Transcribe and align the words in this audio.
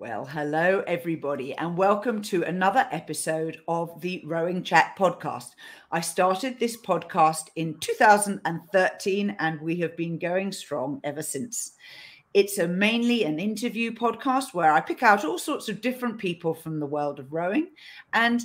Well, 0.00 0.26
hello, 0.26 0.84
everybody, 0.86 1.54
and 1.54 1.76
welcome 1.76 2.22
to 2.22 2.44
another 2.44 2.86
episode 2.92 3.58
of 3.66 4.00
the 4.00 4.22
Rowing 4.24 4.62
Chat 4.62 4.94
podcast. 4.96 5.56
I 5.90 6.02
started 6.02 6.60
this 6.60 6.76
podcast 6.76 7.48
in 7.56 7.76
2013, 7.80 9.34
and 9.40 9.60
we 9.60 9.74
have 9.80 9.96
been 9.96 10.16
going 10.16 10.52
strong 10.52 11.00
ever 11.02 11.20
since. 11.20 11.72
It's 12.32 12.58
a 12.58 12.68
mainly 12.68 13.24
an 13.24 13.40
interview 13.40 13.90
podcast 13.90 14.54
where 14.54 14.72
I 14.72 14.80
pick 14.80 15.02
out 15.02 15.24
all 15.24 15.36
sorts 15.36 15.68
of 15.68 15.80
different 15.80 16.18
people 16.18 16.54
from 16.54 16.78
the 16.78 16.86
world 16.86 17.18
of 17.18 17.32
rowing 17.32 17.70
and 18.12 18.40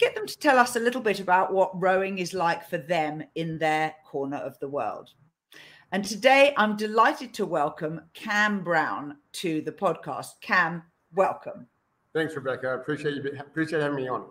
get 0.00 0.16
them 0.16 0.26
to 0.26 0.38
tell 0.40 0.58
us 0.58 0.74
a 0.74 0.80
little 0.80 1.00
bit 1.00 1.20
about 1.20 1.54
what 1.54 1.80
rowing 1.80 2.18
is 2.18 2.34
like 2.34 2.68
for 2.68 2.78
them 2.78 3.22
in 3.36 3.58
their 3.58 3.94
corner 4.04 4.38
of 4.38 4.58
the 4.58 4.68
world. 4.68 5.10
And 5.92 6.04
today 6.04 6.52
I'm 6.56 6.76
delighted 6.76 7.32
to 7.34 7.46
welcome 7.46 8.00
Cam 8.12 8.64
Brown 8.64 9.18
to 9.34 9.60
the 9.60 9.70
podcast. 9.70 10.40
Cam, 10.40 10.82
welcome. 11.16 11.66
Thanks, 12.14 12.34
Rebecca. 12.34 12.68
I 12.68 12.74
appreciate 12.74 13.14
you 13.14 13.38
appreciate 13.40 13.82
having 13.82 13.96
me 13.96 14.08
on. 14.08 14.24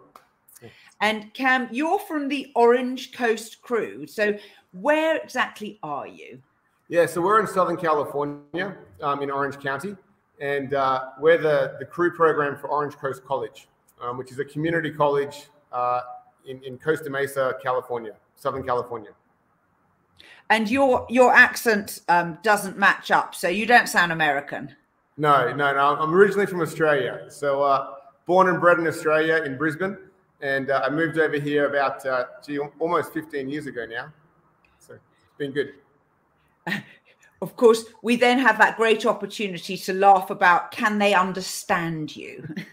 And 1.01 1.33
Cam, 1.33 1.67
you're 1.71 1.99
from 1.99 2.29
the 2.29 2.51
Orange 2.55 3.11
Coast 3.11 3.61
Crew. 3.61 4.07
So 4.07 4.37
where 4.71 5.17
exactly 5.17 5.79
are 5.83 6.07
you? 6.07 6.41
Yeah, 6.87 7.05
so 7.05 7.21
we're 7.21 7.39
in 7.39 7.47
Southern 7.47 7.77
California, 7.77 8.75
um, 9.01 9.21
in 9.21 9.31
Orange 9.31 9.59
County, 9.59 9.95
and 10.39 10.73
uh, 10.73 11.09
we're 11.19 11.37
the, 11.37 11.75
the 11.79 11.85
crew 11.85 12.11
program 12.11 12.57
for 12.57 12.69
Orange 12.69 12.95
Coast 12.95 13.25
College, 13.25 13.67
um, 14.01 14.17
which 14.17 14.31
is 14.31 14.39
a 14.39 14.45
community 14.45 14.91
college 14.91 15.47
uh, 15.71 16.01
in, 16.45 16.63
in 16.63 16.77
Costa 16.77 17.09
Mesa, 17.09 17.55
California, 17.61 18.13
Southern 18.35 18.63
California. 18.63 19.11
And 20.49 20.69
your 20.69 21.07
your 21.09 21.33
accent 21.33 22.01
um, 22.07 22.37
doesn't 22.43 22.77
match 22.77 23.09
up, 23.09 23.33
so 23.33 23.47
you 23.47 23.65
don't 23.65 23.89
sound 23.89 24.11
American. 24.11 24.75
No, 25.17 25.53
no, 25.53 25.73
no. 25.73 25.97
I'm 25.99 26.13
originally 26.13 26.45
from 26.45 26.61
Australia. 26.61 27.25
So, 27.29 27.63
uh, 27.63 27.93
born 28.25 28.49
and 28.49 28.59
bred 28.59 28.79
in 28.79 28.87
Australia 28.87 29.43
in 29.43 29.57
Brisbane. 29.57 29.97
And 30.41 30.69
uh, 30.69 30.81
I 30.85 30.89
moved 30.89 31.17
over 31.17 31.39
here 31.39 31.67
about, 31.67 32.05
uh, 32.05 32.25
gee, 32.45 32.59
almost 32.79 33.13
15 33.13 33.49
years 33.49 33.67
ago 33.67 33.85
now. 33.85 34.11
So, 34.79 34.93
it's 34.93 35.37
been 35.37 35.51
good. 35.51 35.73
Of 37.41 37.57
course, 37.57 37.83
we 38.01 38.15
then 38.15 38.39
have 38.39 38.57
that 38.57 38.77
great 38.77 39.05
opportunity 39.05 39.77
to 39.77 39.93
laugh 39.93 40.29
about 40.29 40.71
can 40.71 40.97
they 40.97 41.13
understand 41.13 42.15
you? 42.15 42.47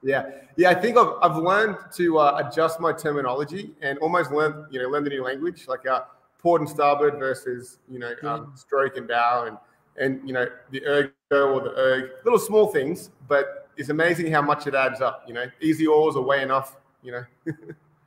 Yeah, 0.00 0.30
yeah. 0.56 0.70
I 0.70 0.74
think 0.74 0.96
I've, 0.96 1.14
I've 1.20 1.36
learned 1.38 1.76
to 1.96 2.18
uh, 2.18 2.40
adjust 2.46 2.78
my 2.78 2.92
terminology 2.92 3.74
and 3.82 3.98
almost 3.98 4.30
learn, 4.30 4.64
you 4.70 4.80
know, 4.80 4.88
learn 4.88 5.02
the 5.02 5.10
new 5.10 5.24
language, 5.24 5.66
like 5.66 5.88
uh, 5.88 6.02
port 6.38 6.60
and 6.60 6.70
starboard 6.70 7.18
versus, 7.18 7.78
you 7.90 7.98
know, 7.98 8.14
um, 8.22 8.52
stroke 8.54 8.96
and 8.96 9.08
bow, 9.08 9.46
and 9.48 9.58
and 10.00 10.26
you 10.26 10.32
know 10.32 10.46
the 10.70 10.84
ergo 10.86 11.52
or 11.52 11.60
the 11.60 11.74
erg, 11.76 12.10
little 12.24 12.38
small 12.38 12.68
things, 12.68 13.10
but 13.28 13.68
it's 13.76 13.88
amazing 13.88 14.30
how 14.32 14.42
much 14.42 14.66
it 14.66 14.74
adds 14.74 15.00
up. 15.00 15.24
You 15.26 15.34
know, 15.34 15.46
easy 15.60 15.86
oars 15.86 16.16
are 16.16 16.22
way 16.22 16.42
enough. 16.42 16.76
You 17.02 17.12
know. 17.12 17.24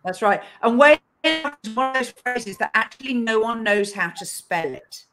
That's 0.03 0.21
right, 0.21 0.41
and 0.63 0.79
way 0.79 0.99
is 1.23 1.75
one 1.75 1.89
of 1.89 1.93
those 1.93 2.11
phrases 2.11 2.57
that 2.57 2.71
actually 2.73 3.13
no 3.13 3.39
one 3.39 3.63
knows 3.63 3.93
how 3.93 4.09
to 4.09 4.25
spell 4.25 4.73
it. 4.73 5.05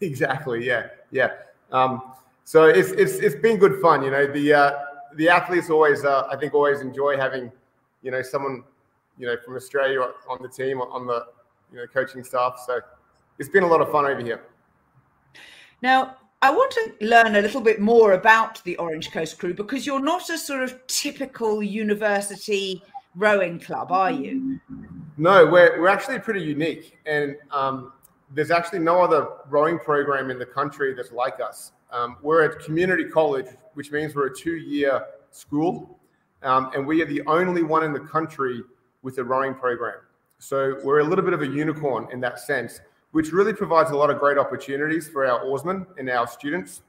Exactly. 0.00 0.64
Yeah. 0.64 0.88
Yeah. 1.10 1.32
Um, 1.72 2.12
so 2.44 2.64
it's 2.64 2.90
it's 2.92 3.14
it's 3.14 3.34
been 3.36 3.58
good 3.58 3.80
fun. 3.80 4.02
You 4.02 4.10
know, 4.10 4.26
the 4.26 4.54
uh, 4.54 4.78
the 5.16 5.28
athletes 5.28 5.70
always 5.70 6.04
uh, 6.04 6.26
I 6.30 6.36
think 6.36 6.54
always 6.54 6.80
enjoy 6.80 7.16
having 7.16 7.50
you 8.02 8.10
know 8.10 8.22
someone 8.22 8.64
you 9.18 9.26
know 9.26 9.36
from 9.44 9.56
Australia 9.56 10.00
on 10.28 10.38
the 10.40 10.48
team 10.48 10.80
on 10.80 11.06
the 11.06 11.26
you 11.72 11.78
know 11.78 11.86
coaching 11.86 12.24
staff. 12.24 12.62
So 12.64 12.80
it's 13.38 13.48
been 13.48 13.64
a 13.64 13.66
lot 13.66 13.80
of 13.80 13.90
fun 13.90 14.06
over 14.06 14.20
here. 14.20 14.42
Now, 15.82 16.16
I 16.42 16.50
want 16.50 16.70
to 16.72 17.06
learn 17.06 17.36
a 17.36 17.40
little 17.40 17.60
bit 17.60 17.80
more 17.80 18.12
about 18.12 18.62
the 18.64 18.76
Orange 18.76 19.10
Coast 19.10 19.38
Crew 19.38 19.54
because 19.54 19.86
you're 19.86 20.00
not 20.00 20.30
a 20.30 20.38
sort 20.38 20.62
of 20.62 20.86
typical 20.86 21.62
university 21.62 22.82
rowing 23.16 23.58
club, 23.58 23.90
are 23.90 24.10
you? 24.10 24.60
No, 25.16 25.46
we're, 25.46 25.80
we're 25.80 25.88
actually 25.88 26.20
pretty 26.20 26.42
unique. 26.42 26.96
And 27.06 27.36
um, 27.50 27.92
there's 28.32 28.50
actually 28.50 28.78
no 28.80 29.02
other 29.02 29.26
rowing 29.48 29.78
program 29.78 30.30
in 30.30 30.38
the 30.38 30.46
country 30.46 30.94
that's 30.94 31.10
like 31.12 31.40
us. 31.40 31.72
Um, 31.90 32.16
we're 32.22 32.42
at 32.44 32.60
community 32.60 33.04
college, 33.04 33.46
which 33.74 33.90
means 33.90 34.14
we're 34.14 34.26
a 34.26 34.34
two 34.34 34.56
year 34.56 35.06
school. 35.30 35.98
Um, 36.42 36.70
and 36.74 36.86
we 36.86 37.02
are 37.02 37.06
the 37.06 37.22
only 37.26 37.64
one 37.64 37.82
in 37.82 37.92
the 37.92 38.00
country 38.00 38.62
with 39.02 39.18
a 39.18 39.24
rowing 39.24 39.54
program. 39.54 39.98
So 40.38 40.78
we're 40.84 41.00
a 41.00 41.04
little 41.04 41.24
bit 41.24 41.34
of 41.34 41.42
a 41.42 41.46
unicorn 41.46 42.06
in 42.12 42.20
that 42.20 42.38
sense 42.38 42.80
which 43.12 43.32
really 43.32 43.52
provides 43.52 43.90
a 43.90 43.96
lot 43.96 44.10
of 44.10 44.18
great 44.18 44.38
opportunities 44.38 45.08
for 45.08 45.26
our 45.26 45.40
oarsmen 45.40 45.86
and 45.98 46.10
our 46.10 46.26
students 46.26 46.82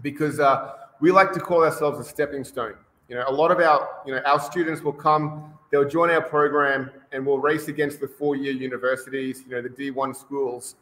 because 0.00 0.40
uh, 0.40 0.72
we 1.00 1.10
like 1.10 1.32
to 1.32 1.40
call 1.40 1.64
ourselves 1.64 1.98
a 1.98 2.04
stepping 2.04 2.44
stone. 2.44 2.74
You 3.08 3.16
know, 3.16 3.24
a 3.28 3.32
lot 3.32 3.50
of 3.50 3.58
our, 3.58 3.88
you 4.06 4.14
know, 4.14 4.20
our 4.24 4.40
students 4.40 4.82
will 4.82 4.92
come, 4.92 5.52
they'll 5.70 5.88
join 5.88 6.10
our 6.10 6.22
program 6.22 6.90
and 7.12 7.26
we'll 7.26 7.38
race 7.38 7.68
against 7.68 8.00
the 8.00 8.08
four-year 8.08 8.52
universities, 8.52 9.42
you 9.46 9.50
know, 9.50 9.60
the 9.60 9.68
D1 9.68 10.16
schools, 10.16 10.76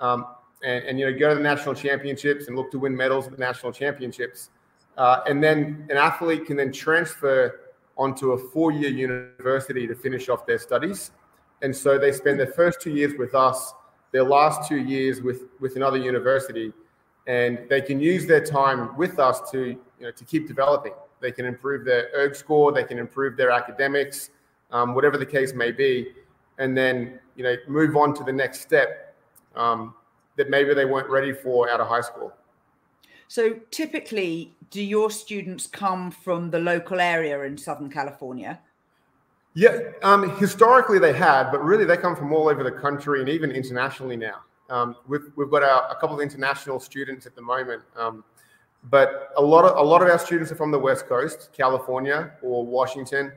um, 0.00 0.26
and, 0.64 0.84
and, 0.84 0.98
you 0.98 1.10
know, 1.10 1.16
go 1.16 1.28
to 1.28 1.34
the 1.36 1.40
national 1.40 1.74
championships 1.74 2.48
and 2.48 2.56
look 2.56 2.70
to 2.72 2.78
win 2.78 2.96
medals 2.96 3.26
at 3.26 3.32
the 3.32 3.38
national 3.38 3.70
championships. 3.72 4.50
Uh, 4.96 5.20
and 5.28 5.44
then 5.44 5.86
an 5.90 5.96
athlete 5.96 6.46
can 6.46 6.56
then 6.56 6.72
transfer 6.72 7.60
onto 7.96 8.32
a 8.32 8.38
four-year 8.50 8.90
university 8.90 9.86
to 9.86 9.94
finish 9.94 10.28
off 10.28 10.46
their 10.46 10.58
studies. 10.58 11.12
And 11.62 11.74
so 11.74 11.98
they 11.98 12.12
spend 12.12 12.40
their 12.40 12.46
first 12.48 12.80
two 12.80 12.90
years 12.90 13.14
with 13.18 13.34
us 13.34 13.74
their 14.16 14.24
last 14.24 14.66
two 14.66 14.78
years 14.78 15.20
with 15.20 15.40
with 15.60 15.76
another 15.76 15.98
university, 15.98 16.72
and 17.26 17.58
they 17.68 17.82
can 17.82 18.00
use 18.00 18.26
their 18.26 18.42
time 18.42 18.96
with 18.96 19.18
us 19.18 19.50
to 19.50 19.60
you 19.98 20.04
know 20.04 20.10
to 20.10 20.24
keep 20.24 20.48
developing. 20.48 20.94
They 21.20 21.32
can 21.32 21.44
improve 21.44 21.84
their 21.84 22.08
erg 22.14 22.34
score, 22.34 22.72
they 22.72 22.84
can 22.84 22.98
improve 22.98 23.36
their 23.36 23.50
academics, 23.50 24.30
um, 24.70 24.94
whatever 24.94 25.18
the 25.18 25.26
case 25.26 25.52
may 25.52 25.70
be, 25.70 26.12
and 26.56 26.74
then 26.74 27.18
you 27.36 27.44
know 27.44 27.56
move 27.68 27.94
on 27.94 28.14
to 28.14 28.24
the 28.24 28.32
next 28.32 28.62
step 28.62 29.14
um, 29.54 29.94
that 30.36 30.48
maybe 30.48 30.72
they 30.72 30.86
weren't 30.86 31.10
ready 31.10 31.34
for 31.34 31.68
out 31.68 31.80
of 31.80 31.86
high 31.86 32.06
school. 32.10 32.32
So 33.28 33.42
typically, 33.70 34.54
do 34.70 34.82
your 34.82 35.10
students 35.10 35.66
come 35.66 36.10
from 36.10 36.50
the 36.50 36.60
local 36.60 37.00
area 37.00 37.42
in 37.42 37.58
Southern 37.58 37.90
California? 37.90 38.60
Yeah, 39.56 39.78
um, 40.02 40.36
historically 40.36 40.98
they 40.98 41.14
had, 41.14 41.50
but 41.50 41.64
really 41.64 41.86
they 41.86 41.96
come 41.96 42.14
from 42.14 42.30
all 42.30 42.46
over 42.46 42.62
the 42.62 42.70
country 42.70 43.20
and 43.20 43.28
even 43.30 43.50
internationally 43.50 44.14
now. 44.14 44.42
Um, 44.68 44.96
we've, 45.08 45.32
we've 45.34 45.50
got 45.50 45.62
our, 45.62 45.90
a 45.90 45.94
couple 45.98 46.14
of 46.14 46.20
international 46.20 46.78
students 46.78 47.24
at 47.24 47.34
the 47.34 47.40
moment, 47.40 47.82
um, 47.96 48.22
but 48.90 49.30
a 49.38 49.40
lot 49.40 49.64
of 49.64 49.78
a 49.78 49.82
lot 49.82 50.02
of 50.02 50.10
our 50.10 50.18
students 50.18 50.52
are 50.52 50.56
from 50.56 50.70
the 50.72 50.78
West 50.78 51.06
Coast, 51.08 51.48
California 51.56 52.32
or 52.42 52.66
Washington, 52.66 53.32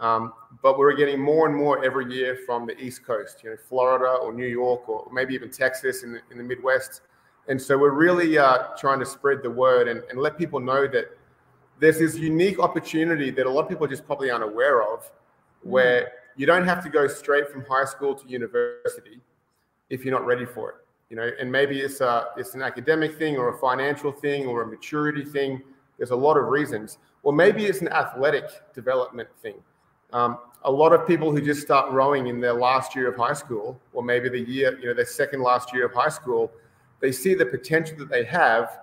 um, 0.00 0.32
but 0.60 0.76
we're 0.76 0.92
getting 0.92 1.20
more 1.20 1.46
and 1.46 1.56
more 1.56 1.84
every 1.84 2.12
year 2.12 2.36
from 2.44 2.66
the 2.66 2.76
East 2.76 3.06
Coast, 3.06 3.44
you 3.44 3.50
know, 3.50 3.56
Florida 3.68 4.06
or 4.06 4.32
New 4.32 4.48
York 4.48 4.88
or 4.88 5.08
maybe 5.12 5.34
even 5.34 5.52
Texas 5.52 6.02
in 6.02 6.14
the, 6.14 6.20
in 6.32 6.38
the 6.38 6.42
Midwest. 6.42 7.02
And 7.46 7.62
so 7.62 7.78
we're 7.78 7.92
really 7.92 8.38
uh, 8.38 8.74
trying 8.76 8.98
to 8.98 9.06
spread 9.06 9.44
the 9.44 9.50
word 9.50 9.86
and, 9.86 10.02
and 10.10 10.18
let 10.18 10.36
people 10.36 10.58
know 10.58 10.88
that 10.88 11.16
there's 11.78 12.00
this 12.00 12.16
unique 12.16 12.58
opportunity 12.58 13.30
that 13.30 13.46
a 13.46 13.50
lot 13.50 13.62
of 13.62 13.68
people 13.68 13.86
just 13.86 14.04
probably 14.04 14.32
aren't 14.32 14.42
aware 14.42 14.82
of 14.82 15.08
where 15.62 16.12
you 16.36 16.46
don't 16.46 16.64
have 16.64 16.82
to 16.84 16.90
go 16.90 17.06
straight 17.06 17.50
from 17.50 17.64
high 17.64 17.84
school 17.84 18.14
to 18.14 18.28
university 18.28 19.20
if 19.90 20.04
you're 20.04 20.14
not 20.14 20.26
ready 20.26 20.46
for 20.46 20.70
it. 20.70 20.76
You 21.10 21.16
know, 21.16 21.30
and 21.40 21.50
maybe 21.50 21.80
it's 21.80 22.00
a 22.00 22.28
it's 22.36 22.54
an 22.54 22.62
academic 22.62 23.18
thing 23.18 23.36
or 23.36 23.48
a 23.48 23.58
financial 23.58 24.12
thing 24.12 24.46
or 24.46 24.62
a 24.62 24.66
maturity 24.66 25.24
thing. 25.24 25.60
There's 25.98 26.12
a 26.12 26.16
lot 26.16 26.36
of 26.36 26.46
reasons, 26.46 26.98
or 27.22 27.32
maybe 27.32 27.66
it's 27.66 27.80
an 27.80 27.88
athletic 27.88 28.44
development 28.72 29.28
thing. 29.42 29.56
Um, 30.12 30.38
a 30.64 30.70
lot 30.70 30.92
of 30.92 31.06
people 31.06 31.32
who 31.32 31.40
just 31.40 31.62
start 31.62 31.90
rowing 31.92 32.28
in 32.28 32.40
their 32.40 32.52
last 32.54 32.94
year 32.94 33.08
of 33.08 33.16
high 33.16 33.32
school, 33.32 33.80
or 33.92 34.02
maybe 34.02 34.28
the 34.28 34.40
year, 34.40 34.78
you 34.78 34.86
know, 34.86 34.94
their 34.94 35.04
second 35.04 35.42
last 35.42 35.72
year 35.72 35.86
of 35.86 35.92
high 35.92 36.08
school, 36.08 36.52
they 37.00 37.12
see 37.12 37.34
the 37.34 37.46
potential 37.46 37.96
that 37.98 38.08
they 38.08 38.24
have, 38.24 38.78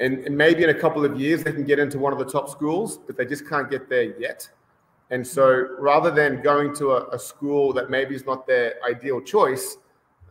and, 0.00 0.18
and 0.20 0.36
maybe 0.36 0.62
in 0.64 0.70
a 0.70 0.74
couple 0.74 1.04
of 1.04 1.18
years 1.18 1.44
they 1.44 1.52
can 1.52 1.64
get 1.64 1.78
into 1.78 1.98
one 1.98 2.12
of 2.12 2.18
the 2.18 2.24
top 2.24 2.48
schools, 2.48 2.98
but 2.98 3.16
they 3.16 3.24
just 3.24 3.48
can't 3.48 3.70
get 3.70 3.88
there 3.88 4.18
yet. 4.18 4.48
And 5.10 5.26
so 5.26 5.68
rather 5.78 6.10
than 6.10 6.40
going 6.42 6.74
to 6.76 6.92
a, 6.92 7.08
a 7.08 7.18
school 7.18 7.72
that 7.74 7.90
maybe 7.90 8.14
is 8.14 8.24
not 8.24 8.46
their 8.46 8.74
ideal 8.88 9.20
choice, 9.20 9.76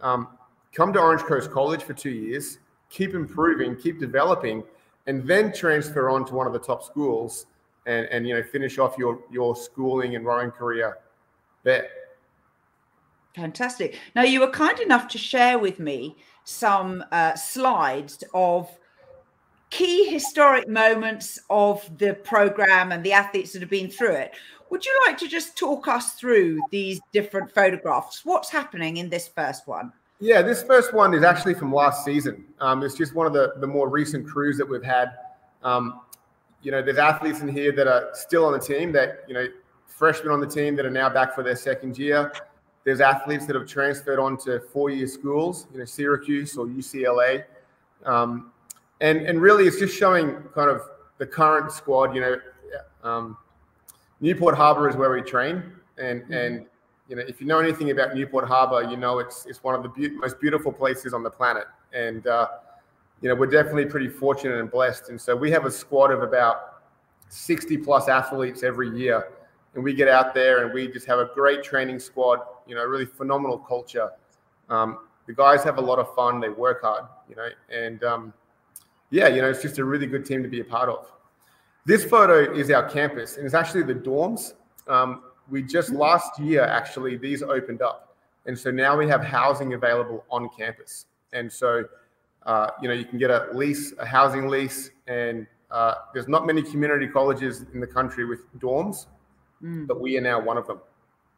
um, 0.01 0.27
come 0.73 0.91
to 0.93 0.99
Orange 0.99 1.21
Coast 1.21 1.51
College 1.51 1.83
for 1.83 1.93
two 1.93 2.09
years, 2.09 2.59
keep 2.89 3.13
improving, 3.13 3.75
keep 3.75 3.99
developing, 3.99 4.63
and 5.07 5.27
then 5.27 5.53
transfer 5.53 6.09
on 6.09 6.25
to 6.25 6.33
one 6.33 6.47
of 6.47 6.53
the 6.53 6.59
top 6.59 6.83
schools 6.83 7.45
and, 7.85 8.05
and 8.07 8.27
you 8.27 8.35
know 8.35 8.43
finish 8.43 8.77
off 8.77 8.97
your 8.97 9.19
your 9.31 9.55
schooling 9.55 10.15
and 10.15 10.25
rowing 10.25 10.51
career 10.51 10.97
there. 11.63 11.87
Fantastic. 13.35 13.97
Now 14.15 14.23
you 14.23 14.41
were 14.41 14.49
kind 14.49 14.79
enough 14.79 15.07
to 15.09 15.17
share 15.17 15.57
with 15.57 15.79
me 15.79 16.17
some 16.43 17.03
uh, 17.11 17.35
slides 17.35 18.23
of 18.33 18.69
key 19.69 20.09
historic 20.09 20.67
moments 20.67 21.39
of 21.49 21.97
the 21.97 22.13
program 22.13 22.91
and 22.91 23.03
the 23.03 23.13
athletes 23.13 23.53
that 23.53 23.61
have 23.61 23.69
been 23.69 23.89
through 23.89 24.13
it. 24.13 24.33
Would 24.71 24.85
you 24.85 25.01
like 25.05 25.17
to 25.17 25.27
just 25.27 25.57
talk 25.57 25.89
us 25.89 26.13
through 26.13 26.61
these 26.71 27.01
different 27.11 27.51
photographs? 27.51 28.21
What's 28.23 28.49
happening 28.49 28.97
in 28.97 29.09
this 29.09 29.27
first 29.27 29.67
one? 29.67 29.91
Yeah, 30.21 30.41
this 30.41 30.63
first 30.63 30.93
one 30.93 31.13
is 31.13 31.23
actually 31.23 31.55
from 31.55 31.73
last 31.73 32.05
season. 32.05 32.45
Um, 32.61 32.81
it's 32.81 32.95
just 32.95 33.13
one 33.13 33.27
of 33.27 33.33
the, 33.33 33.53
the 33.57 33.67
more 33.67 33.89
recent 33.89 34.25
crews 34.25 34.57
that 34.57 34.67
we've 34.67 34.83
had. 34.83 35.09
Um, 35.61 35.99
you 36.61 36.71
know, 36.71 36.81
there's 36.81 36.99
athletes 36.99 37.41
in 37.41 37.49
here 37.49 37.73
that 37.73 37.85
are 37.85 38.11
still 38.13 38.45
on 38.45 38.53
the 38.53 38.59
team 38.59 38.93
that, 38.93 39.25
you 39.27 39.33
know, 39.33 39.45
freshmen 39.87 40.31
on 40.31 40.39
the 40.39 40.47
team 40.47 40.77
that 40.77 40.85
are 40.85 40.91
now 40.91 41.09
back 41.09 41.35
for 41.35 41.43
their 41.43 41.57
second 41.57 41.97
year. 41.97 42.31
There's 42.85 43.01
athletes 43.01 43.45
that 43.47 43.57
have 43.57 43.67
transferred 43.67 44.19
on 44.19 44.37
to 44.45 44.61
four-year 44.71 45.07
schools, 45.07 45.67
you 45.73 45.79
know, 45.79 45.85
Syracuse 45.85 46.55
or 46.55 46.65
UCLA. 46.65 47.43
Um, 48.05 48.51
and, 49.01 49.19
and 49.23 49.41
really 49.41 49.67
it's 49.67 49.79
just 49.79 49.97
showing 49.97 50.35
kind 50.55 50.69
of 50.69 50.81
the 51.17 51.25
current 51.25 51.73
squad, 51.73 52.15
you 52.15 52.21
know, 52.21 52.37
um, 53.03 53.37
Newport 54.21 54.55
Harbor 54.55 54.87
is 54.87 54.95
where 54.95 55.11
we 55.11 55.21
train. 55.21 55.63
And, 55.97 56.21
mm-hmm. 56.21 56.33
and, 56.33 56.65
you 57.09 57.15
know, 57.15 57.23
if 57.27 57.41
you 57.41 57.47
know 57.47 57.59
anything 57.59 57.91
about 57.91 58.15
Newport 58.15 58.47
Harbor, 58.47 58.89
you 58.89 58.95
know, 58.95 59.19
it's, 59.19 59.45
it's 59.45 59.63
one 59.63 59.75
of 59.75 59.83
the 59.83 59.89
be- 59.89 60.15
most 60.17 60.39
beautiful 60.39 60.71
places 60.71 61.13
on 61.13 61.23
the 61.23 61.29
planet. 61.29 61.65
And, 61.93 62.25
uh, 62.27 62.47
you 63.21 63.29
know, 63.29 63.35
we're 63.35 63.47
definitely 63.47 63.85
pretty 63.85 64.07
fortunate 64.07 64.59
and 64.59 64.71
blessed. 64.71 65.09
And 65.09 65.19
so 65.19 65.35
we 65.35 65.51
have 65.51 65.65
a 65.65 65.71
squad 65.71 66.11
of 66.11 66.23
about 66.23 66.83
60 67.29 67.77
plus 67.77 68.07
athletes 68.07 68.63
every 68.63 68.89
year. 68.97 69.29
And 69.73 69.83
we 69.83 69.93
get 69.93 70.07
out 70.07 70.33
there 70.33 70.63
and 70.63 70.73
we 70.73 70.87
just 70.87 71.05
have 71.07 71.19
a 71.19 71.29
great 71.33 71.63
training 71.63 71.99
squad, 71.99 72.39
you 72.67 72.75
know, 72.75 72.83
really 72.83 73.05
phenomenal 73.05 73.57
culture. 73.57 74.09
Um, 74.69 74.99
the 75.27 75.33
guys 75.33 75.63
have 75.63 75.77
a 75.77 75.81
lot 75.81 75.99
of 75.99 76.13
fun. 76.15 76.39
They 76.39 76.49
work 76.49 76.81
hard, 76.81 77.05
you 77.29 77.35
know, 77.35 77.47
and 77.71 78.03
um, 78.03 78.33
yeah, 79.11 79.27
you 79.27 79.41
know, 79.41 79.49
it's 79.49 79.61
just 79.61 79.77
a 79.77 79.85
really 79.85 80.07
good 80.07 80.25
team 80.25 80.43
to 80.43 80.49
be 80.49 80.59
a 80.59 80.63
part 80.63 80.89
of. 80.89 81.11
This 81.85 82.05
photo 82.05 82.53
is 82.53 82.69
our 82.69 82.87
campus, 82.87 83.37
and 83.37 83.45
it's 83.45 83.55
actually 83.55 83.83
the 83.83 83.95
dorms. 83.95 84.53
Um, 84.87 85.23
we 85.49 85.63
just 85.63 85.89
last 85.89 86.39
year 86.39 86.63
actually 86.63 87.17
these 87.17 87.41
opened 87.41 87.81
up, 87.81 88.15
and 88.45 88.57
so 88.57 88.71
now 88.71 88.97
we 88.97 89.07
have 89.07 89.23
housing 89.23 89.73
available 89.73 90.23
on 90.29 90.49
campus. 90.57 91.05
And 91.33 91.51
so 91.51 91.85
uh, 92.45 92.71
you 92.81 92.87
know, 92.87 92.93
you 92.93 93.05
can 93.05 93.19
get 93.19 93.29
a 93.29 93.49
lease, 93.53 93.93
a 93.99 94.05
housing 94.05 94.47
lease, 94.47 94.91
and 95.07 95.45
uh, 95.69 95.95
there's 96.13 96.27
not 96.27 96.45
many 96.45 96.61
community 96.61 97.07
colleges 97.07 97.65
in 97.73 97.79
the 97.79 97.87
country 97.87 98.25
with 98.25 98.39
dorms, 98.59 99.05
mm. 99.63 99.87
but 99.87 100.01
we 100.01 100.17
are 100.17 100.21
now 100.21 100.39
one 100.39 100.57
of 100.57 100.65
them. 100.65 100.79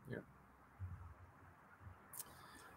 Yeah. 0.09 0.17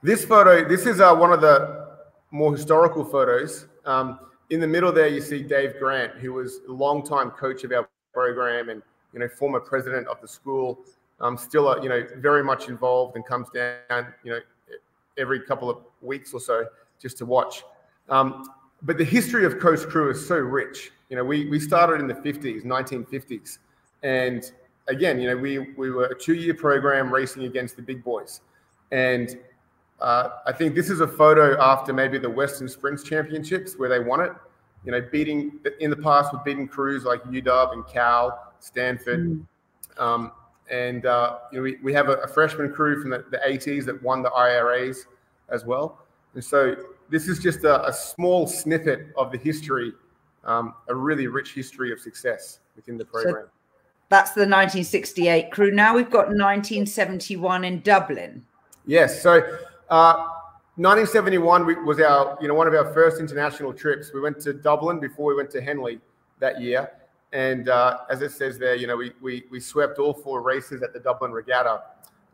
This 0.02 0.24
photo, 0.24 0.68
this 0.68 0.86
is 0.86 1.00
uh, 1.00 1.14
one 1.14 1.32
of 1.32 1.40
the 1.40 1.86
more 2.32 2.52
historical 2.52 3.04
photos. 3.04 3.66
Um, 3.84 4.18
in 4.50 4.60
the 4.60 4.66
middle 4.66 4.92
there, 4.92 5.08
you 5.08 5.20
see 5.20 5.42
Dave 5.42 5.78
Grant, 5.78 6.12
who 6.14 6.32
was 6.32 6.60
a 6.68 6.72
longtime 6.72 7.30
coach 7.30 7.64
of 7.64 7.72
our 7.72 7.88
program 8.12 8.68
and 8.68 8.82
you 9.12 9.18
know 9.20 9.28
former 9.28 9.60
president 9.60 10.06
of 10.08 10.20
the 10.20 10.28
school. 10.28 10.80
Um, 11.20 11.38
still, 11.38 11.68
uh, 11.68 11.80
you 11.80 11.88
know, 11.88 12.06
very 12.18 12.44
much 12.44 12.68
involved 12.68 13.16
and 13.16 13.24
comes 13.24 13.48
down, 13.48 14.12
you 14.22 14.32
know, 14.32 14.40
every 15.16 15.40
couple 15.40 15.70
of 15.70 15.78
weeks 16.02 16.34
or 16.34 16.40
so 16.40 16.66
just 17.00 17.16
to 17.18 17.26
watch. 17.26 17.64
Um, 18.08 18.50
but 18.82 18.98
the 18.98 19.04
history 19.04 19.44
of 19.46 19.58
Coast 19.58 19.88
Crew 19.88 20.10
is 20.10 20.26
so 20.26 20.36
rich. 20.36 20.90
You 21.08 21.16
know, 21.16 21.24
we, 21.24 21.48
we 21.48 21.58
started 21.58 22.00
in 22.00 22.06
the 22.06 22.14
50s, 22.14 22.64
1950s. 22.64 23.58
And 24.02 24.50
again, 24.88 25.18
you 25.18 25.28
know, 25.28 25.36
we, 25.36 25.58
we 25.58 25.90
were 25.90 26.06
a 26.06 26.18
two 26.18 26.34
year 26.34 26.54
program 26.54 27.12
racing 27.12 27.44
against 27.44 27.76
the 27.76 27.82
big 27.82 28.04
boys. 28.04 28.42
And 28.92 29.38
uh, 30.00 30.30
I 30.46 30.52
think 30.52 30.74
this 30.74 30.90
is 30.90 31.00
a 31.00 31.08
photo 31.08 31.60
after 31.60 31.92
maybe 31.92 32.18
the 32.18 32.30
Western 32.30 32.68
Sprints 32.68 33.02
Championships 33.02 33.78
where 33.78 33.88
they 33.88 33.98
won 33.98 34.20
it. 34.20 34.32
You 34.84 34.92
know, 34.92 35.00
beating 35.00 35.58
in 35.80 35.90
the 35.90 35.96
past 35.96 36.32
with 36.32 36.44
beating 36.44 36.68
crews 36.68 37.04
like 37.04 37.22
UW 37.24 37.72
and 37.72 37.86
Cal, 37.86 38.52
Stanford. 38.60 39.20
Mm. 39.20 40.00
Um, 40.00 40.32
and 40.70 41.06
uh, 41.06 41.38
you 41.50 41.58
know, 41.58 41.62
we, 41.62 41.76
we 41.82 41.92
have 41.92 42.08
a, 42.08 42.16
a 42.16 42.28
freshman 42.28 42.72
crew 42.72 43.00
from 43.00 43.10
the, 43.10 43.24
the 43.30 43.38
80s 43.38 43.84
that 43.86 44.00
won 44.02 44.22
the 44.22 44.30
IRAs 44.30 45.06
as 45.48 45.64
well. 45.64 46.04
And 46.34 46.44
so 46.44 46.76
this 47.08 47.28
is 47.28 47.38
just 47.38 47.64
a, 47.64 47.86
a 47.88 47.92
small 47.92 48.46
snippet 48.46 49.08
of 49.16 49.32
the 49.32 49.38
history, 49.38 49.92
um, 50.44 50.74
a 50.88 50.94
really 50.94 51.26
rich 51.26 51.54
history 51.54 51.92
of 51.92 52.00
success 52.00 52.60
within 52.76 52.98
the 52.98 53.04
program. 53.04 53.46
So 53.46 53.50
that's 54.08 54.30
the 54.32 54.42
1968 54.42 55.50
crew. 55.50 55.70
Now 55.70 55.96
we've 55.96 56.10
got 56.10 56.28
1971 56.28 57.64
in 57.64 57.80
Dublin. 57.80 58.44
Yes. 58.86 59.22
So 59.22 59.40
uh, 59.90 60.28
1971 60.76 61.86
was 61.86 62.00
our, 62.00 62.36
you 62.40 62.48
know, 62.48 62.54
one 62.54 62.66
of 62.66 62.74
our 62.74 62.92
first 62.92 63.18
international 63.18 63.72
trips. 63.72 64.12
We 64.12 64.20
went 64.20 64.40
to 64.40 64.52
Dublin 64.52 65.00
before 65.00 65.26
we 65.26 65.34
went 65.34 65.50
to 65.52 65.60
Henley 65.62 66.00
that 66.38 66.60
year. 66.60 66.90
And 67.32 67.68
uh, 67.68 68.00
as 68.10 68.22
it 68.22 68.32
says 68.32 68.58
there, 68.58 68.74
you 68.74 68.86
know, 68.86 68.96
we, 68.96 69.12
we, 69.22 69.44
we 69.50 69.58
swept 69.58 69.98
all 69.98 70.12
four 70.12 70.42
races 70.42 70.82
at 70.82 70.92
the 70.92 71.00
Dublin 71.00 71.32
Regatta. 71.32 71.82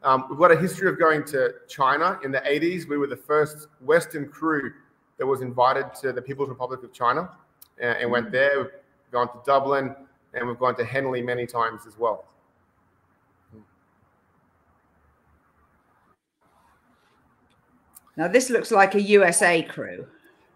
Um, 0.03 0.27
we've 0.29 0.39
got 0.39 0.51
a 0.51 0.57
history 0.57 0.89
of 0.89 0.99
going 0.99 1.25
to 1.27 1.55
China 1.69 2.19
in 2.25 2.33
the 2.33 2.41
80s. 2.41 2.89
We 2.89 2.99
were 2.99 3.07
the 3.07 3.17
first 3.17 3.69
Western 3.81 4.29
crew 4.29 4.73
that 5.19 5.27
was 5.27 5.41
invited 5.41 5.95
to 6.01 6.13
the 6.13 6.21
People's 6.21 6.49
Republic 6.49 6.83
of 6.83 6.93
China 6.93 7.31
and, 7.81 7.97
and 7.99 8.11
went 8.11 8.33
there. 8.33 8.59
We've 8.59 8.71
gone 9.13 9.29
to 9.29 9.41
Dublin 9.47 9.95
and 10.35 10.49
we've 10.49 10.59
gone 10.59 10.75
to 10.77 10.85
Henley 10.85 11.23
many 11.23 11.47
times 11.47 11.83
as 11.87 11.97
well. 11.97 12.25
Now, 18.17 18.29
this 18.29 18.51
looks 18.51 18.71
like 18.71 18.95
a 18.95 19.01
USA 19.01 19.63
crew. 19.63 20.07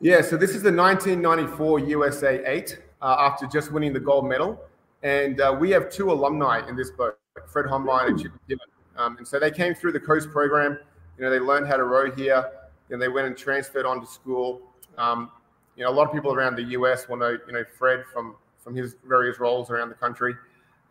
Yeah, 0.00 0.20
so 0.20 0.36
this 0.36 0.50
is 0.50 0.62
the 0.62 0.72
1994 0.72 1.80
USA 1.80 2.44
8 2.44 2.78
uh, 3.00 3.16
after 3.18 3.46
just 3.46 3.72
winning 3.72 3.92
the 3.92 4.00
gold 4.00 4.28
medal. 4.28 4.60
And 5.02 5.40
uh, 5.40 5.56
we 5.58 5.70
have 5.70 5.90
two 5.90 6.10
alumni 6.10 6.66
in 6.68 6.76
this 6.76 6.90
boat, 6.90 7.18
Fred 7.46 7.66
Honebein 7.66 8.08
and 8.08 8.20
Chip 8.20 8.32
McKibben. 8.32 8.98
Um, 8.98 9.16
and 9.18 9.26
so 9.26 9.38
they 9.38 9.50
came 9.50 9.74
through 9.74 9.92
the 9.92 10.00
coast 10.00 10.30
program. 10.30 10.78
You 11.16 11.24
know, 11.24 11.30
they 11.30 11.38
learned 11.38 11.66
how 11.66 11.76
to 11.76 11.84
row 11.84 12.10
here. 12.10 12.44
and 12.90 13.00
they 13.00 13.08
went 13.08 13.26
and 13.26 13.36
transferred 13.36 13.86
on 13.86 14.00
to 14.00 14.06
school. 14.06 14.60
Um, 14.98 15.30
you 15.76 15.84
know, 15.84 15.90
a 15.90 15.92
lot 15.92 16.06
of 16.06 16.12
people 16.12 16.34
around 16.34 16.56
the 16.56 16.62
US 16.78 17.08
will 17.08 17.16
know, 17.16 17.36
you 17.46 17.52
know, 17.52 17.64
Fred 17.78 18.04
from 18.12 18.36
from 18.66 18.74
his 18.74 18.96
various 19.06 19.38
roles 19.38 19.70
around 19.70 19.90
the 19.90 19.94
country. 19.94 20.34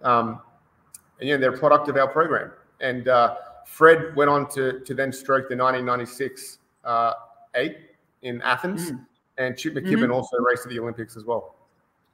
Um, 0.02 0.40
and 1.20 1.28
yeah, 1.28 1.36
they're 1.36 1.54
a 1.54 1.58
product 1.58 1.90
of 1.90 1.98
our 1.98 2.08
program. 2.08 2.52
And 2.80 3.10
uh, 3.10 3.36
Fred 3.66 4.16
went 4.16 4.30
on 4.30 4.48
to 4.52 4.80
to 4.80 4.94
then 4.94 5.12
stroke 5.12 5.50
the 5.50 5.58
1996 5.58 6.60
uh, 6.86 7.14
eight 7.56 7.78
in 8.22 8.42
Athens, 8.42 8.92
mm. 8.92 9.06
and 9.38 9.58
Chip 9.58 9.74
McKibben 9.74 10.04
mm-hmm. 10.04 10.12
also 10.12 10.38
raced 10.38 10.66
at 10.66 10.72
the 10.72 10.80
Olympics 10.80 11.18
as 11.18 11.26
well. 11.26 11.56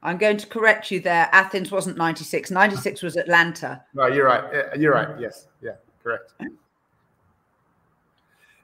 I'm 0.03 0.17
going 0.17 0.37
to 0.37 0.47
correct 0.47 0.89
you 0.89 0.99
there. 0.99 1.29
Athens 1.31 1.71
wasn't 1.71 1.97
96. 1.97 2.49
96 2.49 3.03
was 3.03 3.17
Atlanta. 3.17 3.83
No, 3.93 4.07
you're 4.07 4.25
right. 4.25 4.75
You're 4.77 4.93
right. 4.93 5.19
Yes. 5.19 5.47
Yeah, 5.61 5.73
correct. 6.01 6.33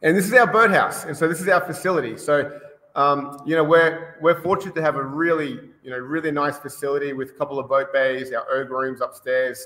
And 0.02 0.16
this 0.16 0.26
is 0.26 0.34
our 0.34 0.52
boathouse. 0.52 1.06
And 1.06 1.16
so 1.16 1.28
this 1.28 1.40
is 1.40 1.48
our 1.48 1.62
facility. 1.62 2.18
So, 2.18 2.60
um, 2.96 3.42
you 3.46 3.56
know, 3.56 3.64
we're, 3.64 4.16
we're 4.22 4.42
fortunate 4.42 4.74
to 4.76 4.82
have 4.82 4.96
a 4.96 5.04
really, 5.04 5.60
you 5.84 5.92
know, 5.92 5.98
really 5.98 6.32
nice 6.32 6.58
facility 6.58 7.14
with 7.14 7.30
a 7.30 7.34
couple 7.34 7.60
of 7.60 7.70
boat 7.70 7.94
bays, 7.94 8.32
our 8.32 8.46
erg 8.52 8.72
rooms 8.72 9.02
upstairs. 9.02 9.66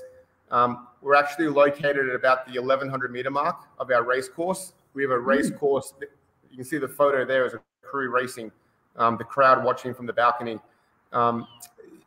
Um, 0.52 0.86
we're 1.00 1.16
actually 1.16 1.48
located 1.48 2.08
at 2.08 2.14
about 2.14 2.46
the 2.46 2.60
1100 2.60 3.10
meter 3.10 3.30
mark 3.30 3.64
of 3.78 3.90
our 3.90 4.04
race 4.04 4.28
course. 4.28 4.74
We 4.94 5.02
have 5.02 5.10
a 5.10 5.18
race 5.18 5.50
mm. 5.50 5.58
course. 5.58 5.94
You 6.50 6.56
can 6.56 6.64
see 6.64 6.78
the 6.78 6.86
photo 6.86 7.24
there 7.24 7.44
as 7.44 7.54
a 7.54 7.60
crew 7.82 8.10
racing, 8.10 8.52
um, 8.96 9.16
the 9.16 9.24
crowd 9.24 9.64
watching 9.64 9.94
from 9.94 10.06
the 10.06 10.12
balcony. 10.12 10.58
Um, 11.12 11.48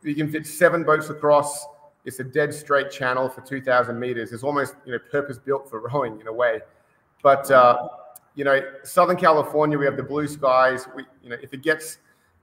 you 0.03 0.15
can 0.15 0.31
fit 0.31 0.45
seven 0.45 0.83
boats 0.83 1.09
across. 1.09 1.65
It's 2.05 2.19
a 2.19 2.23
dead 2.23 2.53
straight 2.53 2.91
channel 2.91 3.27
for 3.27 3.41
2,000 3.41 3.99
meters. 3.99 4.31
It's 4.31 4.43
almost 4.43 4.75
you 4.85 4.93
know 4.93 4.99
purpose 5.11 5.39
built 5.39 5.69
for 5.69 5.79
rowing 5.91 6.21
in 6.21 6.27
a 6.27 6.33
way. 6.33 6.59
But 7.23 7.49
uh, 7.49 7.87
you 8.35 8.43
know, 8.43 8.61
Southern 8.83 9.17
California, 9.17 9.77
we 9.77 9.85
have 9.85 9.97
the 9.97 10.03
blue 10.03 10.27
skies. 10.27 10.87
We, 10.95 11.05
you 11.23 11.29
know, 11.29 11.37
if 11.41 11.53
it 11.53 11.63
gets 11.63 11.97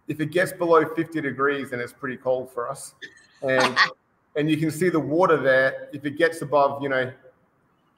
if 0.08 0.20
it 0.20 0.32
gets 0.32 0.52
below 0.52 0.84
50 0.84 1.20
degrees, 1.20 1.70
then 1.70 1.78
it's 1.78 1.92
pretty 1.92 2.16
cold 2.16 2.50
for 2.50 2.68
us. 2.68 2.94
And 3.42 3.76
and 4.36 4.50
you 4.50 4.56
can 4.56 4.70
see 4.70 4.88
the 4.88 5.00
water 5.00 5.36
there. 5.36 5.88
If 5.92 6.04
it 6.04 6.16
gets 6.16 6.42
above, 6.42 6.82
you 6.82 6.88
know, 6.88 7.12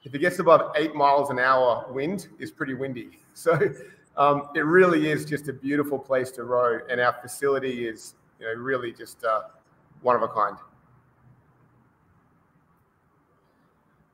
if 0.03 0.13
it 0.13 0.19
gets 0.19 0.39
above 0.39 0.71
eight 0.75 0.93
miles 0.93 1.29
an 1.29 1.39
hour 1.39 1.85
wind, 1.91 2.27
is 2.39 2.51
pretty 2.51 2.73
windy. 2.73 3.09
So 3.37 3.59
um, 4.15 4.47
it 4.55 4.61
really 4.61 5.11
is 5.11 5.25
just 5.25 5.49
a 5.49 5.53
beautiful 5.53 5.99
place 5.99 6.31
to 6.31 6.45
row, 6.45 6.79
and 6.89 7.01
our 7.01 7.11
facility 7.21 7.85
is 7.85 8.15
you 8.39 8.45
know, 8.45 8.53
really 8.53 8.93
just 8.93 9.25
uh, 9.25 9.41
one 10.01 10.15
of 10.15 10.21
a 10.21 10.29
kind. 10.29 10.55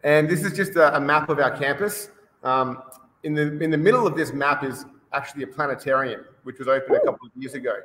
And 0.04 0.28
this 0.28 0.44
is 0.44 0.54
just 0.54 0.76
a, 0.76 0.98
a 0.98 1.00
map 1.00 1.30
of 1.30 1.38
our 1.38 1.56
campus. 1.56 2.10
Um, 2.44 2.82
in 3.22 3.36
the 3.36 3.60
in 3.62 3.70
the 3.70 3.78
middle 3.78 4.08
of 4.08 4.16
this 4.16 4.34
map 4.34 4.64
is 4.64 4.86
actually 5.14 5.44
a 5.44 5.48
planetarium, 5.48 6.26
which 6.44 6.58
was 6.58 6.68
opened 6.68 6.96
a 6.96 7.00
couple 7.02 7.28
of 7.28 7.32
years 7.36 7.54
ago. 7.54 7.76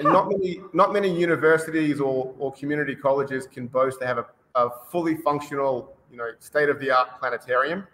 And 0.00 0.12
not 0.12 0.28
many 0.28 0.60
not 0.72 0.92
many 0.92 1.08
universities 1.08 2.00
or, 2.00 2.34
or 2.38 2.52
community 2.52 2.94
colleges 2.94 3.46
can 3.46 3.66
boast 3.66 4.00
to 4.00 4.06
have 4.06 4.18
a, 4.18 4.26
a 4.54 4.70
fully 4.90 5.16
functional, 5.16 5.96
you 6.10 6.16
know, 6.16 6.30
state 6.38 6.68
of 6.68 6.80
the 6.80 6.90
art 6.90 7.18
planetarium. 7.18 7.86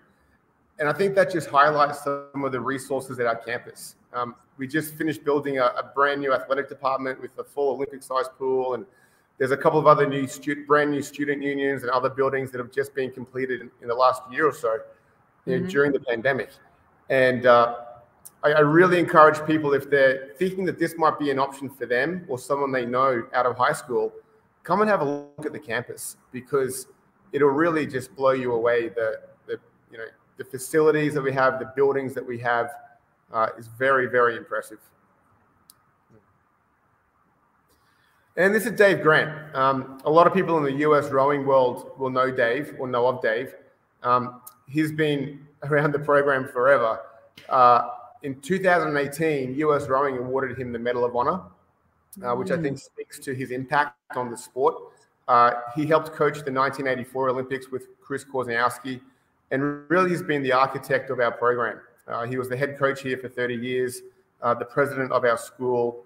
And 0.79 0.89
I 0.89 0.93
think 0.93 1.15
that 1.15 1.33
just 1.33 1.49
highlights 1.49 2.05
some 2.05 2.45
of 2.45 2.53
the 2.53 2.61
resources 2.61 3.19
at 3.19 3.27
our 3.27 3.37
campus. 3.37 3.97
Um, 4.13 4.35
we 4.59 4.67
just 4.67 4.95
finished 4.95 5.25
building 5.25 5.59
a, 5.59 5.65
a, 5.65 5.91
brand 5.95 6.21
new 6.21 6.33
athletic 6.33 6.69
department 6.69 7.21
with 7.21 7.31
a 7.39 7.45
full 7.45 7.75
Olympic 7.75 8.03
sized 8.03 8.31
pool. 8.39 8.75
And 8.75 8.85
there's 9.39 9.51
a 9.51 9.57
couple 9.57 9.79
of 9.79 9.87
other 9.87 10.07
new 10.07 10.27
student, 10.27 10.67
brand 10.67 10.91
new 10.91 11.03
student 11.03 11.43
unions 11.43 11.83
and 11.83 11.91
other 11.91 12.11
buildings 12.11 12.51
that 12.53 12.59
have 12.59 12.73
just 12.73 12.95
been 12.95 13.11
completed 13.11 13.61
in, 13.61 13.71
in 13.83 13.89
the 13.89 13.95
last 13.95 14.23
year 14.31 14.47
or 14.47 14.53
so 14.53 14.79
you 15.45 15.55
know, 15.55 15.59
mm-hmm. 15.61 15.69
during 15.69 15.93
the 15.93 16.01
pandemic. 16.01 16.51
And 17.09 17.47
uh, 17.47 17.77
I, 18.47 18.53
I 18.53 18.61
really 18.61 19.01
encourage 19.01 19.45
people 19.45 19.75
if 19.75 19.91
they're 19.91 20.29
thinking 20.37 20.65
that 20.67 20.79
this 20.79 20.95
might 20.97 21.19
be 21.19 21.31
an 21.33 21.39
option 21.39 21.69
for 21.69 21.85
them 21.85 22.25
or 22.29 22.39
someone 22.39 22.71
they 22.71 22.87
know 22.87 23.25
out 23.35 23.45
of 23.45 23.57
high 23.57 23.73
school, 23.73 24.13
come 24.63 24.83
and 24.83 24.89
have 24.89 25.01
a 25.01 25.05
look 25.05 25.45
at 25.45 25.53
the 25.53 25.59
campus 25.59 26.17
because 26.31 26.87
it'll 27.33 27.49
really 27.49 27.87
just 27.87 28.15
blow 28.15 28.31
you 28.31 28.53
away. 28.53 28.89
The, 28.89 29.21
the 29.47 29.59
you 29.91 29.99
know 29.99 30.07
the 30.37 30.45
facilities 30.45 31.15
that 31.15 31.23
we 31.23 31.33
have, 31.33 31.59
the 31.59 31.73
buildings 31.75 32.15
that 32.15 32.25
we 32.25 32.39
have, 32.39 32.71
uh, 33.33 33.49
is 33.59 33.67
very 33.67 34.07
very 34.07 34.37
impressive. 34.37 34.79
And 38.37 38.55
this 38.55 38.67
is 38.67 38.73
Dave 38.73 39.03
Grant. 39.03 39.57
Um, 39.57 39.99
a 40.05 40.11
lot 40.11 40.27
of 40.27 40.35
people 40.35 40.57
in 40.59 40.63
the 40.63 40.85
US 40.89 41.11
rowing 41.11 41.45
world 41.47 41.93
will 41.99 42.11
know 42.11 42.31
Dave 42.31 42.77
or 42.79 42.87
know 42.87 43.07
of 43.09 43.21
Dave. 43.23 43.55
Um, 44.05 44.43
he's 44.69 44.93
been 44.93 45.47
around 45.65 45.93
the 45.93 45.99
program 45.99 46.47
forever. 46.47 47.01
Uh, 47.49 47.89
in 48.23 48.41
2018, 48.41 49.55
US 49.55 49.89
Rowing 49.89 50.19
awarded 50.19 50.59
him 50.59 50.73
the 50.73 50.79
Medal 50.79 51.05
of 51.05 51.15
Honor, 51.15 51.41
uh, 52.25 52.35
which 52.35 52.51
I 52.51 52.57
think 52.57 52.77
mm. 52.77 52.81
speaks 52.81 53.19
to 53.21 53.35
his 53.35 53.51
impact 53.51 53.97
on 54.17 54.31
the 54.31 54.37
sport. 54.37 54.75
Uh, 55.29 55.53
he 55.75 55.87
helped 55.87 56.09
coach 56.09 56.35
the 56.35 56.53
1984 56.53 57.31
Olympics 57.31 57.71
with 57.71 57.89
Kris 58.01 58.25
Korzeniowski, 58.25 59.01
and 59.51 59.89
really 59.91 60.11
has 60.11 60.23
been 60.23 60.43
the 60.43 60.53
architect 60.53 61.11
of 61.11 61.21
our 61.21 61.33
program. 61.33 61.81
Uh, 62.09 62.25
he 62.25 62.37
was 62.37 62.49
the 62.49 62.57
head 62.57 62.79
coach 62.79 63.03
here 63.03 63.19
for 63.19 63.29
30 63.29 63.55
years, 63.55 64.03
uh, 64.43 64.55
the 64.55 64.65
president 64.65 65.11
of 65.13 65.25
our 65.25 65.37
school, 65.37 66.05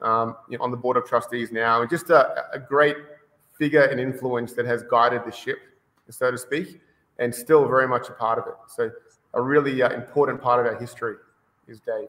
um, 0.00 0.36
you 0.48 0.58
know, 0.58 0.64
on 0.64 0.70
the 0.70 0.76
board 0.76 0.96
of 0.96 1.06
trustees 1.06 1.52
now, 1.52 1.82
and 1.82 1.90
just 1.90 2.10
a, 2.10 2.44
a, 2.52 2.58
great 2.58 2.96
figure 3.56 3.82
and 3.82 4.00
influence 4.00 4.52
that 4.54 4.66
has 4.66 4.82
guided 4.90 5.22
the 5.24 5.30
ship, 5.30 5.58
so 6.10 6.30
to 6.30 6.38
speak, 6.38 6.80
and 7.18 7.32
still 7.32 7.68
very 7.68 7.86
much 7.86 8.08
a 8.08 8.12
part 8.12 8.38
of 8.38 8.46
it. 8.46 8.54
So, 8.68 8.90
a 9.34 9.40
really 9.40 9.80
uh, 9.80 9.90
important 9.90 10.40
part 10.40 10.64
of 10.64 10.72
our 10.72 10.78
history 10.78 11.14
is 11.68 11.80
Dave. 11.80 12.08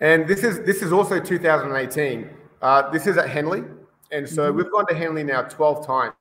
And 0.00 0.26
this 0.26 0.42
is 0.42 0.60
this 0.62 0.82
is 0.82 0.92
also 0.92 1.20
2018. 1.20 2.28
Uh, 2.60 2.90
this 2.90 3.06
is 3.06 3.16
at 3.16 3.28
Henley, 3.28 3.62
and 4.10 4.28
so 4.28 4.48
mm-hmm. 4.48 4.56
we've 4.58 4.70
gone 4.70 4.86
to 4.86 4.94
Henley 4.94 5.22
now 5.22 5.42
12 5.42 5.86
times, 5.86 6.14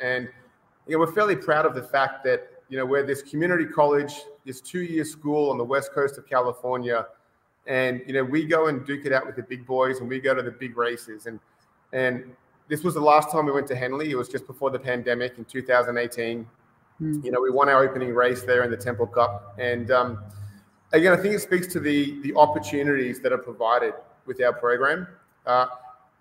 and 0.00 0.28
you 0.86 0.94
know, 0.94 0.98
we're 0.98 1.12
fairly 1.12 1.36
proud 1.36 1.66
of 1.66 1.74
the 1.74 1.82
fact 1.82 2.24
that 2.24 2.48
you 2.68 2.78
know 2.78 2.86
we're 2.86 3.04
this 3.04 3.22
community 3.22 3.66
college, 3.66 4.12
this 4.46 4.60
two-year 4.60 5.04
school 5.04 5.50
on 5.50 5.58
the 5.58 5.64
west 5.64 5.92
coast 5.92 6.16
of 6.18 6.26
California, 6.26 7.06
and 7.66 8.02
you 8.06 8.14
know 8.14 8.24
we 8.24 8.46
go 8.46 8.68
and 8.68 8.86
duke 8.86 9.04
it 9.04 9.12
out 9.12 9.26
with 9.26 9.36
the 9.36 9.42
big 9.42 9.66
boys, 9.66 10.00
and 10.00 10.08
we 10.08 10.18
go 10.18 10.34
to 10.34 10.42
the 10.42 10.50
big 10.50 10.76
races, 10.76 11.26
and 11.26 11.38
and 11.92 12.34
this 12.68 12.82
was 12.82 12.94
the 12.94 13.00
last 13.00 13.30
time 13.30 13.44
we 13.44 13.52
went 13.52 13.66
to 13.66 13.76
Henley. 13.76 14.10
It 14.10 14.16
was 14.16 14.28
just 14.28 14.46
before 14.46 14.70
the 14.70 14.78
pandemic 14.78 15.36
in 15.36 15.44
2018. 15.44 16.46
Mm. 17.02 17.24
You 17.24 17.32
know, 17.32 17.40
we 17.40 17.50
won 17.50 17.68
our 17.68 17.82
opening 17.82 18.14
race 18.14 18.42
there 18.42 18.62
in 18.62 18.70
the 18.70 18.76
Temple 18.76 19.06
Cup, 19.06 19.54
and 19.58 19.90
um, 19.90 20.22
again, 20.92 21.12
I 21.12 21.16
think 21.16 21.34
it 21.34 21.40
speaks 21.40 21.66
to 21.68 21.80
the 21.80 22.20
the 22.22 22.34
opportunities 22.36 23.20
that 23.20 23.32
are 23.32 23.38
provided 23.38 23.94
with 24.26 24.40
our 24.40 24.52
program. 24.52 25.08
Uh, 25.44 25.66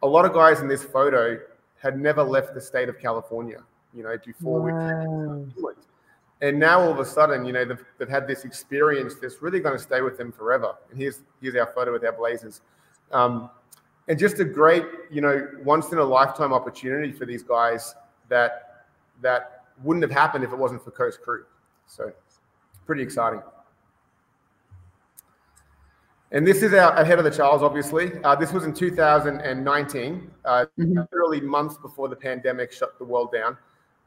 a 0.01 0.07
lot 0.07 0.25
of 0.25 0.33
guys 0.33 0.61
in 0.61 0.67
this 0.67 0.83
photo 0.83 1.39
had 1.79 1.99
never 1.99 2.23
left 2.23 2.55
the 2.55 2.61
state 2.61 2.89
of 2.89 2.99
California. 2.99 3.61
You 3.93 4.03
know, 4.03 4.17
before 4.25 4.61
wow. 4.61 5.45
we 5.55 5.73
and 6.41 6.59
now 6.59 6.81
all 6.81 6.91
of 6.91 6.99
a 6.99 7.05
sudden, 7.05 7.45
you 7.45 7.53
know, 7.53 7.63
they've, 7.63 7.85
they've 7.99 8.09
had 8.09 8.27
this 8.27 8.45
experience 8.45 9.15
that's 9.21 9.41
really 9.41 9.59
going 9.59 9.77
to 9.77 9.83
stay 9.83 10.01
with 10.01 10.17
them 10.17 10.31
forever. 10.31 10.73
And 10.89 10.99
here's 10.99 11.21
here's 11.39 11.55
our 11.55 11.67
photo 11.67 11.91
with 11.91 12.03
our 12.03 12.13
Blazers. 12.13 12.61
Um, 13.11 13.49
and 14.07 14.17
just 14.17 14.39
a 14.39 14.45
great, 14.45 14.83
you 15.11 15.21
know, 15.21 15.47
once 15.63 15.91
in 15.91 15.99
a 15.99 16.03
lifetime 16.03 16.51
opportunity 16.51 17.11
for 17.11 17.25
these 17.25 17.43
guys 17.43 17.93
that 18.29 18.87
that 19.21 19.60
wouldn't 19.83 20.03
have 20.03 20.11
happened 20.11 20.43
if 20.43 20.51
it 20.51 20.57
wasn't 20.57 20.83
for 20.83 20.91
Coast 20.91 21.21
Crew. 21.21 21.45
So 21.87 22.11
pretty 22.85 23.03
exciting. 23.03 23.41
And 26.33 26.47
this 26.47 26.63
is 26.63 26.73
our 26.73 26.93
ahead 26.95 27.17
of 27.19 27.25
the 27.25 27.31
Charles, 27.31 27.61
obviously. 27.61 28.11
Uh, 28.23 28.35
this 28.35 28.53
was 28.53 28.63
in 28.63 28.73
2019, 28.73 30.31
uh, 30.45 30.65
mm-hmm. 30.79 30.99
early 31.11 31.41
months 31.41 31.77
before 31.77 32.07
the 32.07 32.15
pandemic 32.15 32.71
shut 32.71 32.97
the 32.97 33.03
world 33.03 33.33
down. 33.33 33.57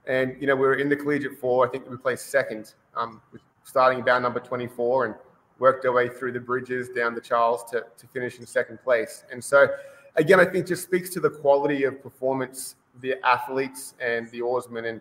And, 0.07 0.35
you 0.41 0.47
know, 0.47 0.57
we 0.57 0.63
were 0.63 0.77
in 0.77 0.89
the 0.89 0.97
collegiate 0.97 1.39
four. 1.39 1.67
I 1.67 1.71
think 1.71 1.89
we 1.89 1.99
placed 1.99 2.31
second, 2.31 2.73
um, 2.97 3.21
starting 3.63 4.01
about 4.01 4.23
number 4.23 4.41
24 4.41 5.05
and 5.05 5.15
worked 5.59 5.85
our 5.85 5.93
way 5.93 6.09
through 6.09 6.33
the 6.33 6.41
bridges 6.41 6.89
down 6.89 7.15
the 7.15 7.21
Charles 7.21 7.63
to, 7.71 7.85
to 7.97 8.07
finish 8.07 8.39
in 8.39 8.47
second 8.47 8.79
place. 8.83 9.25
And 9.31 9.43
so, 9.43 9.69
again, 10.17 10.41
I 10.41 10.47
think 10.47 10.67
just 10.67 10.83
speaks 10.83 11.11
to 11.11 11.21
the 11.21 11.31
quality 11.31 11.85
of 11.85 12.03
performance, 12.03 12.77
the 13.03 13.17
athletes 13.25 13.95
and 14.01 14.31
the 14.31 14.41
oarsmen. 14.41 14.87
And, 14.87 15.01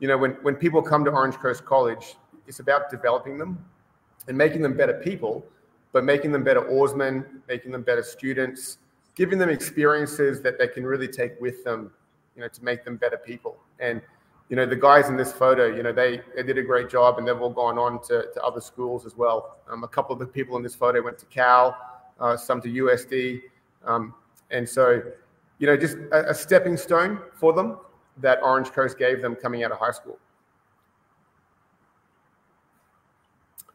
you 0.00 0.08
know, 0.08 0.16
when, 0.16 0.32
when 0.42 0.56
people 0.56 0.82
come 0.82 1.04
to 1.04 1.10
Orange 1.10 1.36
Coast 1.36 1.64
College, 1.64 2.16
it's 2.46 2.58
about 2.58 2.90
developing 2.90 3.38
them 3.38 3.62
and 4.28 4.36
making 4.36 4.62
them 4.62 4.76
better 4.76 4.94
people, 4.94 5.44
but 5.92 6.04
making 6.04 6.32
them 6.32 6.42
better 6.42 6.64
oarsmen, 6.64 7.24
making 7.48 7.70
them 7.70 7.82
better 7.82 8.02
students, 8.02 8.78
giving 9.14 9.38
them 9.38 9.50
experiences 9.50 10.40
that 10.40 10.58
they 10.58 10.66
can 10.66 10.84
really 10.84 11.06
take 11.06 11.38
with 11.40 11.62
them, 11.64 11.90
you 12.34 12.40
know, 12.40 12.48
to 12.48 12.64
make 12.64 12.84
them 12.84 12.96
better 12.96 13.18
people. 13.18 13.58
And, 13.78 14.00
you 14.48 14.56
know, 14.56 14.64
the 14.64 14.76
guys 14.76 15.08
in 15.10 15.16
this 15.16 15.32
photo, 15.32 15.66
you 15.66 15.82
know, 15.82 15.92
they, 15.92 16.22
they 16.34 16.42
did 16.42 16.56
a 16.56 16.62
great 16.62 16.88
job 16.88 17.18
and 17.18 17.28
they've 17.28 17.40
all 17.40 17.50
gone 17.50 17.78
on 17.78 18.02
to, 18.04 18.26
to 18.32 18.42
other 18.42 18.60
schools 18.60 19.04
as 19.04 19.16
well. 19.16 19.58
Um, 19.68 19.84
a 19.84 19.88
couple 19.88 20.14
of 20.14 20.18
the 20.18 20.26
people 20.26 20.56
in 20.56 20.62
this 20.62 20.74
photo 20.74 21.02
went 21.02 21.18
to 21.18 21.26
Cal, 21.26 21.76
uh, 22.18 22.36
some 22.36 22.62
to 22.62 22.68
USD. 22.68 23.42
Um, 23.84 24.14
and 24.50 24.66
so, 24.66 25.02
you 25.58 25.66
know, 25.66 25.76
just 25.76 25.96
a, 26.12 26.30
a 26.30 26.34
stepping 26.34 26.78
stone 26.78 27.20
for 27.34 27.52
them 27.52 27.76
that 28.20 28.42
Orange 28.42 28.70
Coast 28.70 28.98
gave 28.98 29.22
them 29.22 29.34
coming 29.34 29.64
out 29.64 29.72
of 29.72 29.78
high 29.78 29.92
school. 29.92 30.18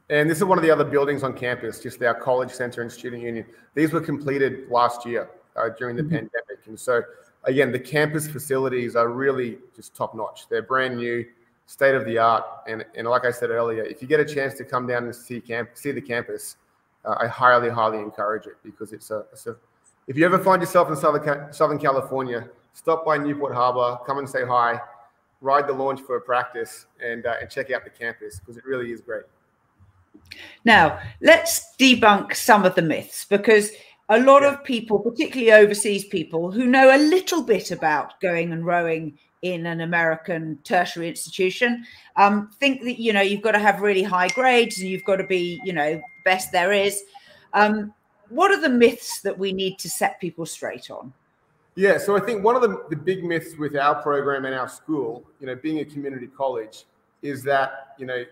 And 0.10 0.30
this 0.30 0.38
is 0.38 0.44
one 0.44 0.58
of 0.58 0.64
the 0.64 0.70
other 0.70 0.84
buildings 0.84 1.24
on 1.24 1.34
campus, 1.34 1.80
just 1.80 2.02
our 2.04 2.14
college 2.14 2.52
center 2.52 2.82
and 2.82 2.92
student 2.92 3.24
union. 3.24 3.46
These 3.74 3.92
were 3.92 4.02
completed 4.02 4.70
last 4.70 5.06
year 5.06 5.30
uh, 5.56 5.70
during 5.78 5.96
the 5.96 6.04
mm-hmm. 6.04 6.12
pandemic. 6.12 6.68
And 6.68 6.80
so, 6.80 7.02
again, 7.46 7.72
the 7.72 7.80
campus 7.80 8.28
facilities 8.28 8.96
are 8.96 9.10
really 9.10 9.58
just 9.76 9.96
top 9.96 10.14
notch. 10.14 10.48
They're 10.48 10.62
brand 10.62 10.98
new, 10.98 11.26
state 11.66 11.96
of 11.96 12.06
the 12.06 12.20
art. 12.20 12.44
And, 12.68 12.86
and 12.96 13.08
like 13.08 13.26
I 13.26 13.32
said 13.32 13.50
earlier, 13.50 13.84
if 13.84 14.02
you 14.02 14.08
get 14.08 14.20
a 14.20 14.26
chance 14.26 14.54
to 14.56 14.64
come 14.64 14.86
down 14.86 15.06
and 15.06 15.16
see, 15.16 15.42
camp, 15.42 15.72
see 15.74 15.92
the 15.92 16.02
campus, 16.02 16.58
uh, 17.04 17.16
I 17.20 17.28
highly, 17.28 17.70
highly 17.70 18.00
encourage 18.00 18.46
it 18.46 18.58
because 18.64 18.94
it's 18.94 19.10
a, 19.10 19.26
it's 19.32 19.48
a, 19.48 19.56
if 20.08 20.18
you 20.18 20.26
ever 20.26 20.38
find 20.38 20.62
yourself 20.62 20.90
in 20.90 20.96
Southern, 20.96 21.52
Southern 21.52 21.80
California, 21.80 22.48
stop 22.76 23.04
by 23.06 23.18
Newport 23.18 23.56
Harbor, 23.56 23.98
come 24.06 24.20
and 24.20 24.30
say 24.30 24.46
hi, 24.46 24.80
ride 25.42 25.68
the 25.68 25.74
launch 25.74 26.02
for 26.02 26.18
a 26.18 26.22
practice, 26.22 26.86
and, 27.04 27.26
uh, 27.26 27.36
and 27.42 27.50
check 27.50 27.72
out 27.72 27.84
the 27.84 27.90
campus 27.90 28.40
because 28.40 28.58
it 28.58 28.66
really 28.66 28.92
is 28.92 29.02
great. 29.02 29.24
Now, 30.66 31.00
let's 31.22 31.76
debunk 31.80 32.36
some 32.36 32.66
of 32.66 32.76
the 32.76 32.82
myths 32.82 33.26
because 33.26 33.72
a 34.10 34.20
lot 34.20 34.44
yeah. 34.44 34.54
of 34.54 34.64
people, 34.64 35.00
particularly 35.00 35.52
overseas 35.52 36.06
people 36.06 36.52
who 36.52 36.66
know 36.66 36.96
a 36.96 37.00
little 37.00 37.44
bit 37.44 37.72
about 37.72 38.20
going 38.20 38.52
and 38.52 38.66
rowing 38.66 39.18
in 39.42 39.66
an 39.66 39.82
American 39.82 40.58
tertiary 40.64 41.08
institution, 41.08 41.86
um, 42.16 42.50
think 42.60 42.84
that 42.84 43.00
you 43.00 43.14
know 43.14 43.22
you've 43.22 43.42
got 43.42 43.52
to 43.52 43.60
have 43.60 43.82
really 43.82 44.04
high 44.04 44.28
grades 44.30 44.80
and 44.80 44.90
you've 44.90 45.04
got 45.04 45.18
to 45.18 45.28
be 45.28 45.60
you 45.64 45.74
know 45.74 46.02
best 46.24 46.52
there 46.52 46.72
is. 46.72 47.04
Um, 47.54 47.94
what 48.30 48.52
are 48.52 48.60
the 48.60 48.70
myths 48.70 49.22
that 49.22 49.38
we 49.38 49.54
need 49.54 49.78
to 49.80 49.90
set 49.90 50.20
people 50.20 50.46
straight 50.46 50.90
on? 50.90 51.14
Yeah, 51.76 51.98
so 51.98 52.16
I 52.16 52.22
think 52.22 52.44
one 52.44 52.56
of 52.56 52.62
the, 52.62 52.86
the 52.90 52.96
big 52.96 53.24
myths 53.24 53.58
with 53.58 53.76
our 53.76 54.02
program 54.02 54.46
and 54.46 54.56
our 54.56 54.70
school, 54.70 55.26
you 55.42 55.48
know, 55.48 55.56
being 55.56 55.80
a 55.80 55.86
community 55.86 56.28
college, 56.28 56.86
is 57.22 57.44
that, 57.44 57.96
you 57.98 58.06
know, 58.06 58.24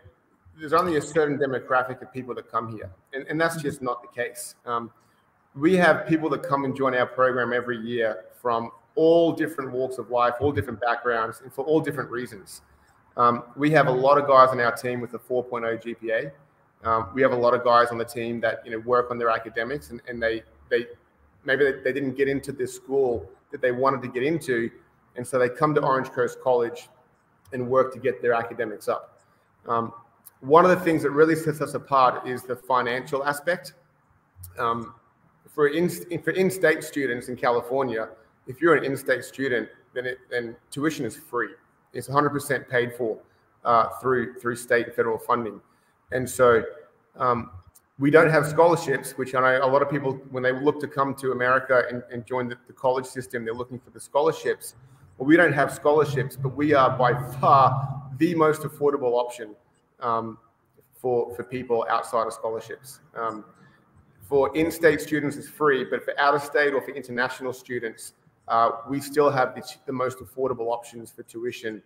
there's 0.57 0.71
only 0.71 0.95
a 0.95 1.01
certain 1.01 1.37
demographic 1.37 2.01
of 2.01 2.13
people 2.13 2.33
that 2.35 2.49
come 2.49 2.71
here. 2.75 2.89
And, 3.13 3.25
and 3.27 3.41
that's 3.41 3.61
just 3.61 3.81
not 3.81 4.01
the 4.01 4.07
case. 4.07 4.55
Um, 4.65 4.91
we 5.55 5.75
have 5.75 6.07
people 6.07 6.29
that 6.29 6.43
come 6.43 6.63
and 6.63 6.75
join 6.75 6.95
our 6.95 7.05
program 7.05 7.51
every 7.53 7.77
year 7.77 8.25
from 8.41 8.71
all 8.95 9.33
different 9.33 9.71
walks 9.71 9.97
of 9.97 10.09
life, 10.09 10.35
all 10.39 10.51
different 10.51 10.79
backgrounds, 10.79 11.41
and 11.41 11.51
for 11.51 11.65
all 11.65 11.81
different 11.81 12.09
reasons. 12.09 12.61
Um, 13.17 13.43
we 13.55 13.71
have 13.71 13.87
a 13.87 13.91
lot 13.91 14.17
of 14.17 14.27
guys 14.27 14.49
on 14.49 14.59
our 14.59 14.75
team 14.75 15.01
with 15.01 15.13
a 15.15 15.19
4.0 15.19 15.83
GPA. 15.83 16.31
Um, 16.83 17.09
we 17.13 17.21
have 17.21 17.31
a 17.31 17.35
lot 17.35 17.53
of 17.53 17.63
guys 17.63 17.89
on 17.89 17.97
the 17.97 18.05
team 18.05 18.39
that 18.41 18.65
you 18.65 18.71
know 18.71 18.79
work 18.79 19.09
on 19.09 19.17
their 19.17 19.29
academics 19.29 19.89
and, 19.89 20.01
and 20.07 20.21
they 20.21 20.43
they 20.69 20.87
maybe 21.45 21.63
they, 21.65 21.71
they 21.83 21.93
didn't 21.93 22.15
get 22.15 22.27
into 22.27 22.51
this 22.51 22.73
school 22.73 23.29
that 23.51 23.61
they 23.61 23.71
wanted 23.71 24.01
to 24.01 24.07
get 24.07 24.23
into. 24.23 24.69
And 25.15 25.25
so 25.25 25.37
they 25.37 25.49
come 25.49 25.75
to 25.75 25.81
Orange 25.81 26.09
Coast 26.09 26.39
College 26.41 26.89
and 27.51 27.67
work 27.67 27.93
to 27.93 27.99
get 27.99 28.21
their 28.21 28.33
academics 28.33 28.87
up. 28.87 29.21
Um, 29.67 29.93
one 30.41 30.65
of 30.65 30.71
the 30.71 30.79
things 30.79 31.03
that 31.03 31.11
really 31.11 31.35
sets 31.35 31.61
us 31.61 31.73
apart 31.73 32.27
is 32.27 32.43
the 32.43 32.55
financial 32.55 33.23
aspect. 33.23 33.73
Um, 34.59 34.95
for 35.53 35.67
in, 35.67 35.89
for 35.89 36.31
in-state 36.31 36.83
students 36.83 37.29
in 37.29 37.35
California, 37.35 38.09
if 38.47 38.59
you're 38.59 38.75
an 38.75 38.83
in-state 38.83 39.23
student, 39.23 39.69
then 39.93 40.05
it, 40.05 40.17
then 40.29 40.55
tuition 40.71 41.05
is 41.05 41.15
free. 41.15 41.49
It's 41.93 42.07
100% 42.07 42.67
paid 42.67 42.93
for 42.95 43.17
uh, 43.63 43.89
through 44.01 44.33
through 44.39 44.57
state 44.57 44.87
and 44.87 44.95
federal 44.95 45.17
funding, 45.17 45.61
and 46.11 46.29
so 46.29 46.63
um, 47.15 47.51
we 47.99 48.09
don't 48.09 48.29
have 48.29 48.47
scholarships, 48.47 49.11
which 49.13 49.35
I 49.35 49.41
know 49.41 49.65
a 49.65 49.69
lot 49.69 49.81
of 49.81 49.89
people, 49.89 50.13
when 50.31 50.41
they 50.41 50.51
look 50.51 50.79
to 50.81 50.87
come 50.87 51.13
to 51.15 51.31
America 51.31 51.83
and, 51.89 52.01
and 52.11 52.25
join 52.25 52.47
the, 52.47 52.57
the, 52.67 52.73
college 52.73 53.05
system, 53.05 53.45
they're 53.45 53.53
looking 53.53 53.79
for 53.79 53.91
the 53.91 53.99
scholarships. 53.99 54.75
Well, 55.17 55.27
we 55.27 55.37
don't 55.37 55.53
have 55.53 55.71
scholarships, 55.71 56.35
but 56.35 56.55
we 56.55 56.73
are 56.73 56.97
by 56.97 57.13
far 57.39 58.11
the 58.17 58.33
most 58.33 58.61
affordable 58.61 59.13
option 59.13 59.55
um, 59.99 60.39
for, 60.95 61.35
for 61.35 61.43
people 61.43 61.85
outside 61.89 62.25
of 62.25 62.33
scholarships. 62.33 62.99
Um, 63.15 63.45
For 64.23 64.55
in-state 64.57 64.99
students, 64.99 65.37
it's 65.37 65.47
free, 65.47 65.83
but 65.83 66.03
for 66.03 66.19
out-of-state 66.19 66.73
or 66.73 66.81
for 66.81 66.91
international 66.91 67.53
students, 67.53 68.13
uh, 68.47 68.71
we 68.89 68.99
still 68.99 69.29
have 69.29 69.53
the, 69.53 69.63
the, 69.85 69.93
most 69.93 70.17
affordable 70.17 70.71
options 70.73 71.11
for 71.11 71.23
tuition 71.23 71.81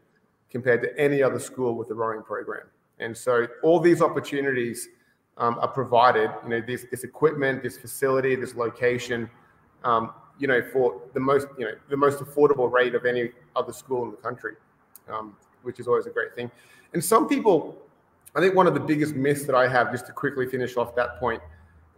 compared 0.49 0.81
to 0.81 0.97
any 0.97 1.21
other 1.21 1.39
school 1.39 1.75
with 1.75 1.89
the 1.89 1.93
rowing 1.93 2.23
program. 2.23 2.65
And 2.99 3.15
so 3.15 3.47
all 3.61 3.79
these 3.79 4.01
opportunities 4.01 4.87
um, 5.37 5.57
are 5.59 5.67
provided, 5.67 6.31
you 6.43 6.49
know, 6.49 6.61
this, 6.61 6.85
this 6.89 7.03
equipment, 7.03 7.63
this 7.63 7.77
facility, 7.77 8.35
this 8.35 8.55
location, 8.55 9.29
um, 9.83 10.11
you 10.39 10.47
know, 10.47 10.61
for 10.73 11.01
the 11.13 11.19
most, 11.19 11.47
you 11.57 11.65
know, 11.65 11.71
the 11.89 11.97
most 11.97 12.19
affordable 12.19 12.71
rate 12.71 12.95
of 12.95 13.05
any 13.05 13.31
other 13.55 13.73
school 13.73 14.03
in 14.03 14.11
the 14.11 14.17
country, 14.17 14.53
um, 15.11 15.35
which 15.63 15.79
is 15.79 15.87
always 15.87 16.05
a 16.05 16.09
great 16.09 16.35
thing. 16.35 16.49
And 16.93 17.03
some 17.03 17.27
people, 17.27 17.77
I 18.35 18.39
think 18.39 18.55
one 18.55 18.67
of 18.67 18.73
the 18.73 18.79
biggest 18.79 19.15
myths 19.15 19.45
that 19.45 19.55
I 19.55 19.67
have, 19.67 19.91
just 19.91 20.05
to 20.07 20.11
quickly 20.11 20.47
finish 20.47 20.77
off 20.77 20.95
that 20.95 21.19
point, 21.19 21.41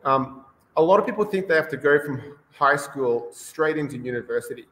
um, 0.03 0.45
a 0.77 0.81
lot 0.81 0.99
of 0.99 1.05
people 1.05 1.25
think 1.25 1.47
they 1.47 1.55
have 1.55 1.69
to 1.69 1.77
go 1.77 1.99
from 2.03 2.37
high 2.53 2.75
school 2.75 3.27
straight 3.31 3.77
into 3.77 3.97
university. 3.97 4.65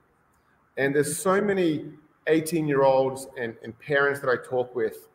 And 0.77 0.93
there's 0.95 1.17
so 1.17 1.41
many 1.41 1.85
18 2.27 2.67
year 2.67 2.83
olds 2.83 3.27
and, 3.37 3.55
and 3.63 3.77
parents 3.79 4.19
that 4.21 4.29
I 4.29 4.35
talk 4.37 4.75
with. 4.75 5.07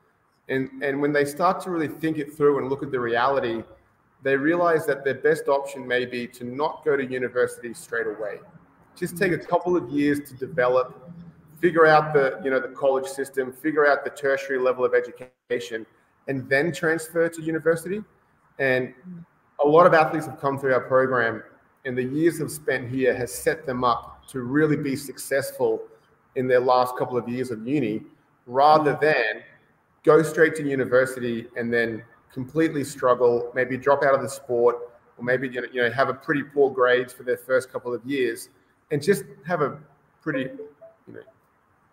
And, 0.48 0.82
and 0.82 1.00
when 1.00 1.12
they 1.12 1.24
start 1.24 1.60
to 1.62 1.70
really 1.70 1.88
think 1.88 2.18
it 2.18 2.34
through 2.34 2.58
and 2.58 2.68
look 2.68 2.82
at 2.82 2.90
the 2.90 3.00
reality, 3.00 3.62
they 4.22 4.36
realize 4.36 4.86
that 4.86 5.04
their 5.04 5.14
best 5.14 5.48
option 5.48 5.86
may 5.86 6.04
be 6.04 6.26
to 6.28 6.44
not 6.44 6.84
go 6.84 6.96
to 6.96 7.04
university 7.04 7.74
straight 7.74 8.06
away. 8.06 8.38
Just 8.96 9.16
take 9.16 9.32
a 9.32 9.38
couple 9.38 9.76
of 9.76 9.88
years 9.90 10.20
to 10.28 10.34
develop, 10.34 11.10
figure 11.60 11.86
out 11.86 12.12
the, 12.12 12.40
you 12.44 12.50
know, 12.50 12.60
the 12.60 12.68
college 12.68 13.06
system, 13.06 13.52
figure 13.52 13.86
out 13.86 14.04
the 14.04 14.10
tertiary 14.10 14.58
level 14.58 14.84
of 14.84 14.94
education, 14.94 15.86
and 16.28 16.48
then 16.48 16.72
transfer 16.72 17.28
to 17.28 17.42
university. 17.42 18.02
And 18.58 18.94
a 19.64 19.66
lot 19.66 19.86
of 19.86 19.94
athletes 19.94 20.26
have 20.26 20.40
come 20.40 20.58
through 20.58 20.74
our 20.74 20.80
program, 20.80 21.42
and 21.84 21.96
the 21.96 22.04
years 22.04 22.38
they've 22.38 22.50
spent 22.50 22.88
here 22.88 23.14
has 23.14 23.32
set 23.32 23.66
them 23.66 23.82
up 23.82 24.26
to 24.28 24.42
really 24.42 24.76
be 24.76 24.94
successful 24.94 25.82
in 26.36 26.46
their 26.46 26.60
last 26.60 26.96
couple 26.96 27.16
of 27.16 27.28
years 27.28 27.50
of 27.50 27.66
uni, 27.66 28.02
rather 28.46 28.94
mm. 28.94 29.00
than 29.00 29.42
go 30.02 30.22
straight 30.22 30.54
to 30.56 30.68
university 30.68 31.46
and 31.56 31.72
then 31.72 32.02
completely 32.32 32.84
struggle, 32.84 33.50
maybe 33.54 33.76
drop 33.76 34.02
out 34.02 34.14
of 34.14 34.22
the 34.22 34.28
sport, 34.28 34.76
or 35.18 35.24
maybe 35.24 35.48
you 35.48 35.66
know, 35.74 35.90
have 35.90 36.08
a 36.08 36.14
pretty 36.14 36.42
poor 36.42 36.70
grades 36.70 37.12
for 37.12 37.22
their 37.22 37.36
first 37.36 37.70
couple 37.70 37.92
of 37.94 38.04
years, 38.04 38.48
and 38.90 39.02
just 39.02 39.24
have 39.46 39.62
a 39.62 39.78
pretty 40.20 40.50
you 41.06 41.14
know 41.14 41.20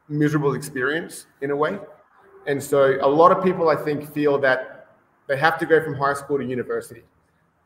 miserable 0.07 0.53
experience 0.55 1.27
in 1.41 1.51
a 1.51 1.55
way. 1.55 1.77
And 2.47 2.61
so 2.61 2.97
a 3.01 3.07
lot 3.07 3.31
of 3.31 3.43
people 3.43 3.69
I 3.69 3.75
think 3.75 4.11
feel 4.13 4.39
that 4.39 4.87
they 5.27 5.37
have 5.37 5.59
to 5.59 5.65
go 5.65 5.83
from 5.83 5.93
high 5.93 6.13
school 6.13 6.37
to 6.37 6.45
university. 6.45 7.03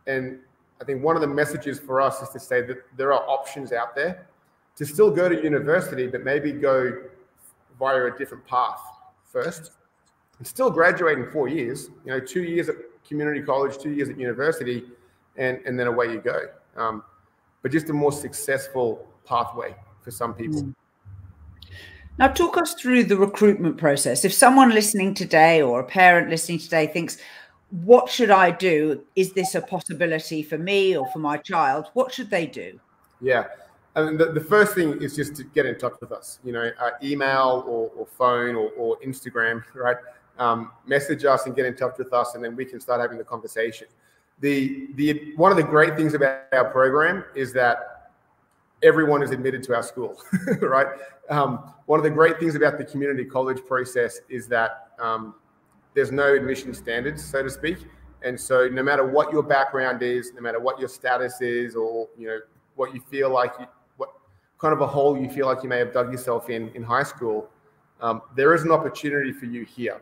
And 0.08 0.40
I 0.82 0.84
think 0.84 1.04
one 1.04 1.16
of 1.16 1.22
the 1.22 1.28
messages 1.28 1.80
for 1.80 2.02
us 2.02 2.22
is 2.22 2.30
to 2.30 2.40
say 2.40 2.62
that 2.64 2.78
there 2.98 3.14
are 3.14 3.24
options 3.30 3.72
out 3.72 3.96
there 3.96 4.28
to 4.76 4.86
still 4.86 5.12
go 5.12 5.30
to 5.30 5.42
university, 5.42 6.08
but 6.08 6.24
maybe 6.24 6.52
go 6.52 7.04
via 7.80 8.06
a 8.06 8.18
different 8.18 8.46
path 8.46 8.82
first. 9.32 9.72
And 10.44 10.48
still 10.50 10.70
graduating 10.70 11.28
four 11.32 11.48
years, 11.48 11.90
you 12.04 12.12
know, 12.12 12.20
two 12.20 12.44
years 12.44 12.68
at 12.68 12.76
community 13.08 13.42
college, 13.42 13.78
two 13.78 13.92
years 13.92 14.10
at 14.10 14.20
university, 14.20 14.84
and, 15.38 15.58
and 15.66 15.80
then 15.80 15.88
away 15.88 16.12
you 16.12 16.20
go. 16.20 16.48
Um, 16.76 17.02
but 17.62 17.72
just 17.72 17.88
a 17.88 17.94
more 17.94 18.12
successful 18.12 19.08
pathway 19.24 19.74
for 20.02 20.12
some 20.12 20.34
people. 20.34 20.64
Mm. 20.64 20.76
Now, 22.20 22.28
talk 22.28 22.58
us 22.58 22.74
through 22.74 23.06
the 23.06 23.16
recruitment 23.16 23.78
process. 23.78 24.26
If 24.26 24.34
someone 24.34 24.72
listening 24.72 25.14
today 25.14 25.62
or 25.62 25.80
a 25.80 25.86
parent 25.86 26.30
listening 26.30 26.60
today 26.60 26.88
thinks, 26.88 27.20
what 27.70 28.10
should 28.10 28.30
I 28.30 28.52
do? 28.52 29.02
Is 29.16 29.32
this 29.32 29.56
a 29.56 29.62
possibility 29.62 30.44
for 30.44 30.58
me 30.58 30.98
or 30.98 31.08
for 31.14 31.20
my 31.20 31.38
child? 31.38 31.88
What 31.94 32.14
should 32.14 32.30
they 32.30 32.48
do? 32.48 32.82
Yeah. 33.22 33.46
I 33.96 34.04
mean, 34.04 34.18
the, 34.18 34.26
the 34.26 34.42
first 34.42 34.74
thing 34.74 35.02
is 35.02 35.16
just 35.16 35.36
to 35.36 35.44
get 35.44 35.66
in 35.66 35.78
touch 35.78 35.94
with 36.02 36.12
us, 36.12 36.40
you 36.44 36.52
know, 36.52 36.72
uh, 36.82 36.90
email 37.04 37.64
or, 37.68 37.92
or 37.96 38.08
phone 38.08 38.56
or, 38.56 38.72
or, 38.72 38.98
Instagram, 39.06 39.64
right? 39.76 39.98
Um, 40.40 40.72
message 40.88 41.26
us 41.26 41.46
and 41.46 41.56
get 41.56 41.66
in 41.66 41.76
touch 41.76 41.98
with 42.00 42.12
us, 42.12 42.34
and 42.34 42.44
then 42.44 42.56
we 42.56 42.66
can 42.66 42.80
start 42.80 43.00
having 43.00 43.18
the 43.18 43.24
conversation. 43.24 43.88
The, 44.40 44.88
the 44.96 45.34
one 45.36 45.52
of 45.52 45.58
the 45.58 45.64
great 45.64 45.96
things 45.96 46.16
about 46.16 46.46
our 46.52 46.66
program 46.72 47.24
is 47.36 47.54
that 47.54 47.94
everyone 48.84 49.24
is 49.24 49.32
admitted 49.32 49.64
to 49.64 49.76
our 49.76 49.84
school, 49.84 50.22
right? 50.62 50.88
Um, 51.30 51.74
one 51.86 52.00
of 52.00 52.04
the 52.04 52.10
great 52.10 52.40
things 52.40 52.56
about 52.56 52.78
the 52.78 52.84
community 52.84 53.26
college 53.26 53.64
process 53.66 54.20
is 54.30 54.48
that 54.48 54.90
um, 55.00 55.36
there's 55.94 56.12
no 56.12 56.34
admission 56.34 56.74
standards, 56.74 57.24
so 57.24 57.44
to 57.44 57.50
speak. 57.50 57.78
And 58.24 58.40
so, 58.40 58.68
no 58.68 58.84
matter 58.84 59.06
what 59.06 59.32
your 59.32 59.44
background 59.44 60.02
is, 60.02 60.34
no 60.34 60.42
matter 60.42 60.60
what 60.60 60.80
your 60.80 60.90
status 60.90 61.42
is, 61.42 61.76
or 61.76 62.08
you 62.18 62.28
know 62.28 62.40
what 62.76 62.94
you 62.94 63.02
feel 63.02 63.30
like, 63.30 63.52
you, 63.60 63.66
what 63.98 64.10
kind 64.60 64.74
of 64.74 64.82
a 64.82 64.88
hole 64.88 65.18
you 65.18 65.30
feel 65.30 65.46
like 65.46 65.62
you 65.62 65.70
may 65.70 65.80
have 65.80 65.94
dug 65.94 66.12
yourself 66.12 66.50
in 66.50 66.70
in 66.70 66.84
high 66.84 67.04
school, 67.04 67.50
um, 68.02 68.22
there 68.36 68.54
is 68.54 68.64
an 68.64 68.72
opportunity 68.72 69.32
for 69.32 69.46
you 69.46 69.66
here. 69.66 70.00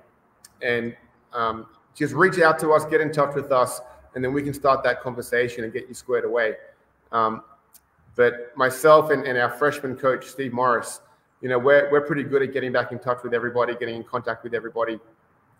And 0.63 0.95
um, 1.33 1.67
just 1.95 2.13
reach 2.13 2.39
out 2.39 2.59
to 2.59 2.71
us, 2.71 2.85
get 2.85 3.01
in 3.01 3.11
touch 3.11 3.35
with 3.35 3.51
us, 3.51 3.81
and 4.15 4.23
then 4.23 4.33
we 4.33 4.43
can 4.43 4.53
start 4.53 4.83
that 4.83 5.01
conversation 5.01 5.63
and 5.63 5.73
get 5.73 5.87
you 5.87 5.93
squared 5.93 6.25
away. 6.25 6.55
Um, 7.11 7.43
but 8.15 8.55
myself 8.55 9.09
and, 9.09 9.25
and 9.25 9.37
our 9.37 9.49
freshman 9.49 9.95
coach, 9.95 10.25
Steve 10.25 10.53
Morris, 10.53 11.01
you 11.41 11.49
know, 11.49 11.57
we're, 11.57 11.89
we're 11.91 12.01
pretty 12.01 12.23
good 12.23 12.41
at 12.41 12.53
getting 12.53 12.71
back 12.71 12.91
in 12.91 12.99
touch 12.99 13.23
with 13.23 13.33
everybody, 13.33 13.73
getting 13.75 13.95
in 13.95 14.03
contact 14.03 14.43
with 14.43 14.53
everybody 14.53 14.99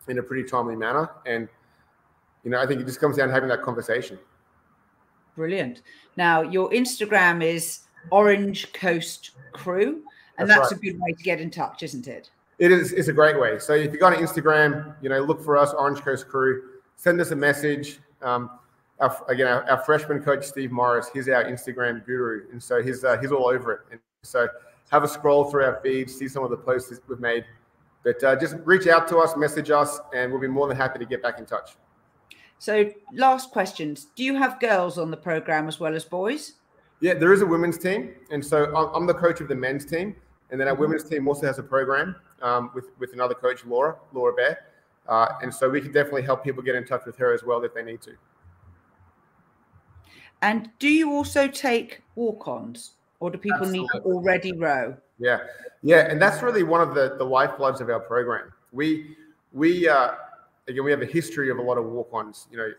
in 0.08 0.20
a 0.20 0.24
pretty 0.24 0.48
timely 0.48 0.76
manner. 0.76 1.10
And, 1.26 1.48
you 2.44 2.52
know, 2.52 2.60
I 2.60 2.68
think 2.68 2.82
it 2.82 2.86
just 2.86 3.00
comes 3.00 3.18
down 3.18 3.30
to 3.30 3.34
having 3.34 3.50
that 3.50 3.62
conversation. 3.62 4.20
Brilliant. 5.36 5.82
Now, 6.18 6.42
your 6.42 6.70
Instagram 6.72 7.42
is 7.42 7.82
Orange 8.10 8.74
Coast 8.74 9.32
Crew, 9.54 10.04
and 10.38 10.50
that's, 10.50 10.70
that's 10.70 10.74
right. 10.74 10.82
a 10.82 10.92
good 10.92 11.00
way 11.00 11.14
to 11.14 11.24
get 11.24 11.40
in 11.40 11.50
touch, 11.50 11.84
isn't 11.84 12.08
it? 12.08 12.30
It 12.62 12.72
is. 12.72 12.94
It's 12.94 13.08
a 13.08 13.14
great 13.14 13.40
way. 13.40 13.58
So 13.58 13.74
if 13.74 13.92
you 13.92 13.98
go 13.98 14.06
on 14.06 14.14
Instagram, 14.14 14.94
you 15.02 15.10
know, 15.10 15.20
look 15.22 15.44
for 15.44 15.58
us, 15.58 15.74
Orange 15.74 16.00
Coast 16.02 16.28
Crew. 16.28 16.62
Send 16.96 17.20
us 17.20 17.32
a 17.32 17.36
message. 17.36 17.98
Um, 18.22 18.52
our, 19.00 19.18
again, 19.28 19.48
our, 19.48 19.68
our, 19.68 19.80
freshman 19.80 20.22
coach 20.22 20.46
Steve 20.46 20.72
Morris, 20.72 21.10
he's 21.12 21.28
our 21.28 21.44
Instagram 21.44 22.06
guru, 22.06 22.44
and 22.52 22.62
so 22.62 22.84
he's 22.84 23.04
uh, 23.04 23.18
he's 23.18 23.32
all 23.32 23.48
over 23.48 23.74
it. 23.74 23.80
And 23.90 24.00
so 24.22 24.48
have 24.92 25.04
a 25.04 25.08
scroll 25.08 25.46
through 25.46 25.66
our 25.66 25.80
feed, 25.82 26.08
see 26.08 26.28
some 26.28 26.44
of 26.44 26.52
the 26.52 26.58
posts 26.58 26.94
we've 27.10 27.20
made. 27.20 27.46
But 28.04 28.24
uh, 28.24 28.36
just 28.36 28.56
reach 28.64 28.86
out 28.86 29.08
to 29.08 29.18
us, 29.18 29.36
message 29.36 29.72
us, 29.72 30.00
and 30.14 30.32
we'll 30.32 30.40
be 30.40 30.48
more 30.48 30.68
than 30.68 30.78
happy 30.78 31.00
to 31.00 31.06
get 31.06 31.24
back 31.24 31.40
in 31.40 31.48
touch. 31.48 31.72
So, 32.60 32.92
last 33.12 33.50
questions. 33.50 34.06
Do 34.16 34.24
you 34.24 34.36
have 34.36 34.60
girls 34.60 35.00
on 35.00 35.10
the 35.10 35.18
program 35.18 35.68
as 35.68 35.80
well 35.80 35.96
as 35.96 36.06
boys? 36.06 36.54
Yeah, 37.00 37.16
there 37.16 37.34
is 37.34 37.42
a 37.42 37.46
women's 37.46 37.80
team. 37.80 38.14
And 38.30 38.46
so 38.46 38.66
I'm 38.94 39.08
the 39.08 39.16
coach 39.16 39.42
of 39.42 39.48
the 39.48 39.56
men's 39.56 39.84
team. 39.84 40.16
And 40.52 40.60
then 40.60 40.68
our 40.68 40.74
mm-hmm. 40.74 40.82
women's 40.84 41.04
team 41.04 41.28
also 41.28 41.48
has 41.48 41.58
a 41.60 41.64
program 41.64 42.16
um, 42.42 42.72
with, 42.76 42.86
with 43.00 43.14
another 43.14 43.34
coach, 43.34 43.66
Laura, 43.66 43.96
Laura 44.14 44.34
Bear. 44.34 44.60
Uh, 45.08 45.28
and 45.42 45.54
so 45.54 45.70
we 45.70 45.82
can 45.82 45.92
definitely 45.92 46.22
help 46.22 46.44
people 46.44 46.62
get 46.62 46.76
in 46.76 46.86
touch 46.86 47.06
with 47.06 47.18
her 47.18 47.34
as 47.34 47.44
well 47.44 47.64
if 47.64 47.74
they 47.74 47.84
need 47.84 48.02
to. 48.02 48.12
And 50.42 50.70
do 50.80 50.90
you 50.90 51.12
also 51.12 51.48
take 51.48 52.02
walk 52.16 52.48
ons 52.48 52.94
or 53.20 53.30
do 53.30 53.38
people 53.38 53.60
Absolutely. 53.60 53.80
need 53.80 53.90
to 53.94 54.02
already 54.02 54.52
row? 54.54 54.98
Yeah, 55.20 55.40
yeah, 55.84 56.10
and 56.10 56.20
that's 56.20 56.42
really 56.42 56.64
one 56.64 56.82
of 56.82 56.96
the 56.96 57.16
the 57.18 57.26
lifebloods 57.26 57.80
of 57.80 57.90
our 57.90 58.00
program. 58.00 58.52
We 58.72 59.16
we 59.54 59.88
uh, 59.88 60.14
again 60.68 60.84
we 60.84 60.92
have 60.92 61.04
a 61.04 61.06
history 61.06 61.52
of 61.52 61.60
a 61.60 61.62
lot 61.62 61.78
of 61.78 61.86
walk-ons, 61.86 62.48
you 62.52 62.58
know, 62.58 62.72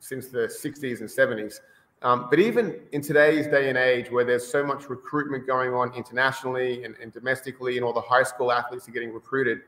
since 0.00 0.28
the 0.28 0.48
'60s 0.48 1.00
and 1.00 1.08
'70s. 1.08 1.60
Um, 2.02 2.28
but 2.30 2.38
even 2.38 2.80
in 2.92 3.02
today's 3.02 3.46
day 3.48 3.68
and 3.68 3.76
age, 3.76 4.10
where 4.10 4.24
there's 4.24 4.46
so 4.46 4.64
much 4.64 4.88
recruitment 4.88 5.46
going 5.46 5.74
on 5.74 5.92
internationally 5.94 6.84
and, 6.84 6.94
and 7.02 7.12
domestically, 7.12 7.76
and 7.76 7.84
all 7.84 7.92
the 7.92 8.00
high 8.00 8.22
school 8.22 8.52
athletes 8.52 8.88
are 8.88 8.92
getting 8.92 9.12
recruited, 9.12 9.62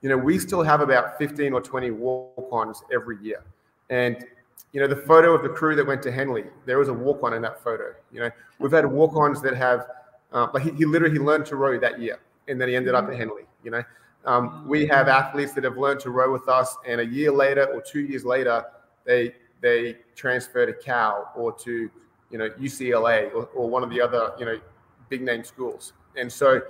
you 0.00 0.08
know, 0.08 0.16
we 0.16 0.38
still 0.38 0.62
have 0.62 0.80
about 0.80 1.18
15 1.18 1.52
or 1.52 1.60
20 1.60 1.90
walk-ons 1.90 2.82
every 2.92 3.18
year. 3.22 3.42
And 3.90 4.24
you 4.72 4.80
know, 4.80 4.88
the 4.88 4.96
photo 4.96 5.34
of 5.34 5.44
the 5.44 5.48
crew 5.48 5.76
that 5.76 5.86
went 5.86 6.02
to 6.02 6.10
Henley, 6.10 6.44
there 6.66 6.78
was 6.78 6.88
a 6.88 6.92
walk-on 6.92 7.32
in 7.32 7.40
that 7.42 7.62
photo. 7.62 7.94
You 8.12 8.20
know, 8.20 8.30
we've 8.58 8.72
had 8.72 8.84
walk-ons 8.84 9.40
that 9.42 9.56
have 9.56 9.86
uh, 10.32 10.48
like 10.52 10.64
he, 10.64 10.72
he, 10.72 10.84
literally 10.84 11.14
he 11.14 11.20
learned 11.20 11.46
to 11.46 11.56
row 11.56 11.78
that 11.78 12.00
year, 12.00 12.18
and 12.48 12.60
then 12.60 12.68
he 12.68 12.74
ended 12.74 12.92
up 12.94 13.08
at 13.08 13.14
Henley. 13.14 13.44
You 13.62 13.70
know, 13.70 13.82
um, 14.26 14.66
we 14.66 14.84
have 14.86 15.06
athletes 15.06 15.52
that 15.52 15.62
have 15.62 15.78
learned 15.78 16.00
to 16.00 16.10
row 16.10 16.32
with 16.32 16.48
us, 16.48 16.76
and 16.86 17.00
a 17.00 17.06
year 17.06 17.30
later 17.30 17.66
or 17.66 17.80
two 17.80 18.00
years 18.00 18.24
later, 18.24 18.64
they 19.04 19.34
they 19.64 19.96
transfer 20.14 20.66
to 20.66 20.74
Cal 20.74 21.32
or 21.34 21.50
to 21.50 21.90
you 22.30 22.38
know 22.38 22.50
UCLA 22.50 23.34
or, 23.34 23.46
or 23.54 23.68
one 23.68 23.82
of 23.82 23.88
the 23.88 24.00
other 24.00 24.32
you 24.38 24.44
know 24.44 24.60
big 25.08 25.22
name 25.22 25.42
schools. 25.42 25.94
And 26.16 26.30
so, 26.30 26.60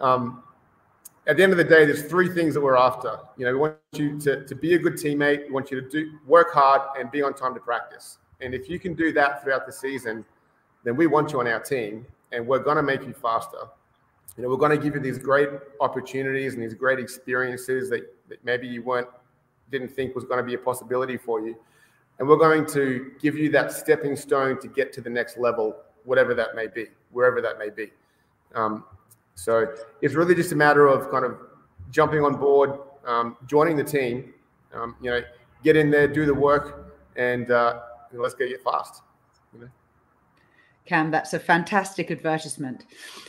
um, 0.00 0.42
at 1.26 1.36
the 1.36 1.42
end 1.42 1.52
of 1.52 1.58
the 1.58 1.64
day, 1.64 1.84
there's 1.84 2.02
three 2.04 2.30
things 2.30 2.54
that 2.54 2.60
we're 2.62 2.78
after. 2.78 3.18
You 3.36 3.44
know, 3.44 3.52
we 3.52 3.58
want 3.58 3.76
you 3.92 4.18
to, 4.20 4.44
to 4.46 4.54
be 4.54 4.74
a 4.74 4.78
good 4.78 4.94
teammate. 4.94 5.46
We 5.46 5.52
want 5.52 5.70
you 5.70 5.80
to 5.82 5.88
do 5.88 6.18
work 6.26 6.52
hard 6.52 6.80
and 6.98 7.10
be 7.10 7.22
on 7.22 7.34
time 7.34 7.52
to 7.54 7.60
practice. 7.60 8.18
And 8.40 8.54
if 8.54 8.70
you 8.70 8.78
can 8.80 8.94
do 8.94 9.12
that 9.12 9.42
throughout 9.42 9.66
the 9.66 9.72
season, 9.72 10.24
then 10.82 10.96
we 10.96 11.06
want 11.06 11.30
you 11.32 11.40
on 11.40 11.46
our 11.46 11.60
team 11.60 12.06
and 12.32 12.46
we're 12.46 12.58
going 12.58 12.78
to 12.78 12.82
make 12.82 13.02
you 13.06 13.12
faster. 13.12 13.68
You 14.36 14.42
know, 14.42 14.48
we're 14.48 14.56
going 14.56 14.76
to 14.76 14.82
give 14.82 14.94
you 14.94 15.00
these 15.00 15.18
great 15.18 15.50
opportunities 15.80 16.54
and 16.54 16.62
these 16.62 16.74
great 16.74 16.98
experiences 16.98 17.90
that, 17.90 18.02
that 18.30 18.42
maybe 18.44 18.66
you 18.66 18.82
weren't 18.82 19.08
didn't 19.70 19.90
think 19.90 20.14
was 20.14 20.24
going 20.24 20.38
to 20.38 20.44
be 20.44 20.54
a 20.54 20.58
possibility 20.58 21.16
for 21.16 21.46
you. 21.46 21.54
And 22.20 22.28
we're 22.28 22.36
going 22.36 22.66
to 22.66 23.12
give 23.18 23.34
you 23.34 23.50
that 23.50 23.72
stepping 23.72 24.14
stone 24.14 24.60
to 24.60 24.68
get 24.68 24.92
to 24.92 25.00
the 25.00 25.08
next 25.08 25.38
level, 25.38 25.74
whatever 26.04 26.34
that 26.34 26.54
may 26.54 26.66
be, 26.66 26.86
wherever 27.10 27.40
that 27.40 27.58
may 27.58 27.70
be. 27.70 27.90
Um, 28.54 28.84
so 29.34 29.66
it's 30.02 30.14
really 30.14 30.34
just 30.34 30.52
a 30.52 30.56
matter 30.56 30.86
of 30.86 31.10
kind 31.10 31.24
of 31.24 31.38
jumping 31.90 32.22
on 32.22 32.36
board, 32.36 32.78
um, 33.06 33.38
joining 33.46 33.74
the 33.74 33.84
team, 33.84 34.34
um, 34.74 34.96
you 35.00 35.10
know, 35.10 35.22
get 35.64 35.76
in 35.76 35.90
there, 35.90 36.06
do 36.06 36.26
the 36.26 36.34
work, 36.34 36.94
and 37.16 37.50
uh, 37.50 37.80
let's 38.12 38.34
get 38.34 38.50
it 38.50 38.62
fast. 38.62 39.00
You 39.54 39.60
know? 39.62 39.68
Cam, 40.84 41.10
that's 41.10 41.32
a 41.32 41.40
fantastic 41.40 42.10
advertisement. 42.10 42.84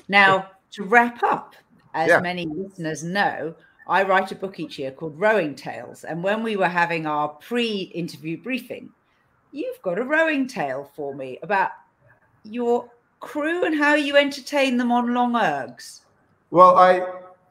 Now, 0.10 0.52
to 0.72 0.84
wrap 0.84 1.24
up, 1.24 1.56
as 1.94 2.10
yeah. 2.10 2.20
many 2.20 2.46
listeners 2.46 3.04
know, 3.06 3.56
I 3.88 4.04
write 4.04 4.32
a 4.32 4.36
book 4.36 4.60
each 4.60 4.78
year 4.78 4.92
called 4.92 5.20
Rowing 5.20 5.56
Tales. 5.56 6.04
And 6.04 6.24
when 6.24 6.44
we 6.44 6.56
were 6.56 6.68
having 6.68 7.06
our 7.06 7.30
pre 7.30 7.92
interview 7.96 8.42
briefing, 8.42 8.90
you've 9.52 9.82
got 9.82 10.00
a 10.00 10.04
rowing 10.04 10.48
tale 10.48 10.90
for 10.96 11.16
me 11.16 11.40
about 11.44 11.72
your 12.44 12.90
crew 13.20 13.66
and 13.66 13.76
how 13.76 13.96
you 13.96 14.18
entertain 14.18 14.78
them 14.78 14.92
on 14.92 15.14
long 15.14 15.34
ergs. 15.34 16.02
Well, 16.50 16.78
I, 16.78 17.02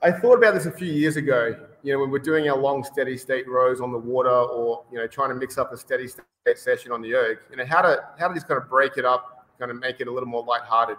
I 0.03 0.13
thought 0.13 0.39
about 0.39 0.55
this 0.55 0.67
a 0.67 0.73
few 0.73 0.93
years 0.93 1.17
ago. 1.17 1.57
You 1.83 1.95
know, 1.95 2.01
when 2.01 2.11
we're 2.11 2.19
doing 2.19 2.49
our 2.49 2.59
long 2.59 2.85
steady 2.85 3.17
state 3.17 3.49
rows 3.49 3.81
on 3.81 3.91
the 3.91 3.99
water 3.99 4.29
or, 4.29 4.85
you 4.93 4.99
know, 4.99 5.07
trying 5.07 5.31
to 5.31 5.35
mix 5.35 5.57
up 5.57 5.73
a 5.73 5.77
steady 5.77 6.09
state 6.09 6.25
session 6.57 6.93
on 6.93 7.01
the 7.01 7.15
erg, 7.15 7.39
you 7.51 7.57
know, 7.57 7.65
how 7.65 7.81
to, 7.81 8.05
how 8.19 8.29
to 8.29 8.35
just 8.35 8.47
kind 8.47 8.61
of 8.61 8.69
break 8.69 8.99
it 8.99 9.05
up, 9.05 9.47
kind 9.59 9.71
of 9.71 9.79
make 9.79 10.01
it 10.01 10.09
a 10.09 10.13
little 10.13 10.29
more 10.29 10.45
lighthearted. 10.45 10.99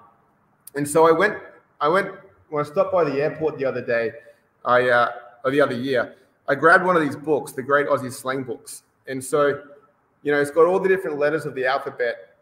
And 0.76 0.88
so 0.88 1.08
I 1.08 1.12
went, 1.12 1.38
I 1.80 1.88
went, 1.88 2.12
when 2.50 2.66
I 2.66 2.68
stopped 2.68 2.92
by 2.92 3.04
the 3.04 3.22
airport 3.22 3.58
the 3.58 3.66
other 3.66 3.86
day, 3.86 4.12
I, 4.66 4.90
uh, 4.90 5.12
or 5.44 5.52
the 5.52 5.62
other 5.62 5.76
year, 5.76 6.16
I 6.48 6.56
grabbed 6.56 6.86
one 6.86 6.96
of 6.96 7.02
these 7.02 7.16
books, 7.16 7.52
the 7.52 7.64
Great 7.64 7.88
Aussie 7.88 8.12
Slang 8.12 8.44
Books. 8.44 8.84
And 9.08 9.24
so, 9.24 9.62
you 10.24 10.32
know, 10.32 10.40
it's 10.40 10.52
got 10.52 10.66
all 10.66 10.80
the 10.80 10.90
different 10.90 11.18
letters 11.18 11.46
of 11.46 11.56
the 11.56 11.66
alphabet 11.66 12.38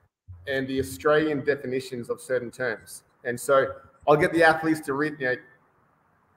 and 0.48 0.68
the 0.68 0.80
Australian 0.80 1.44
definitions 1.44 2.10
of 2.10 2.20
certain 2.20 2.52
terms. 2.52 3.04
And 3.24 3.40
so 3.40 3.68
I'll 4.08 4.18
get 4.18 4.34
the 4.34 4.44
athletes 4.44 4.80
to 4.82 4.94
read, 4.94 5.16
you 5.20 5.28
know, 5.28 5.36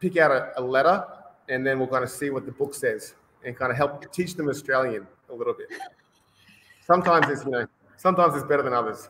pick 0.00 0.16
out 0.16 0.30
a, 0.30 0.52
a 0.56 0.62
letter, 0.62 1.04
and 1.48 1.66
then 1.66 1.78
we'll 1.78 1.88
kind 1.88 2.04
of 2.04 2.10
see 2.10 2.30
what 2.30 2.44
the 2.44 2.52
book 2.52 2.74
says 2.74 3.14
and 3.44 3.56
kind 3.56 3.70
of 3.70 3.76
help 3.76 4.12
teach 4.12 4.34
them 4.34 4.48
Australian 4.48 5.06
a 5.30 5.34
little 5.34 5.54
bit. 5.54 5.68
Sometimes 6.84 7.28
it's, 7.28 7.44
you 7.44 7.50
know, 7.50 7.66
sometimes 7.96 8.34
it's 8.34 8.44
better 8.44 8.62
than 8.62 8.72
others. 8.72 9.08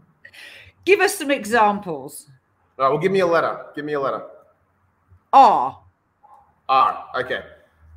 give 0.84 1.00
us 1.00 1.16
some 1.16 1.30
examples. 1.30 2.28
All 2.78 2.84
right, 2.84 2.90
well, 2.90 2.98
give 2.98 3.12
me 3.12 3.20
a 3.20 3.26
letter. 3.26 3.66
Give 3.74 3.84
me 3.84 3.94
a 3.94 4.00
letter. 4.00 4.22
R. 5.32 5.79
R. 6.70 7.04
Okay. 7.16 7.42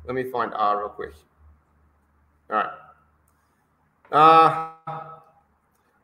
Let 0.04 0.14
me 0.14 0.24
find 0.24 0.52
R 0.52 0.80
real 0.80 0.88
quick. 0.88 1.14
All 2.50 2.56
right. 2.56 2.70
Uh, 4.12 5.00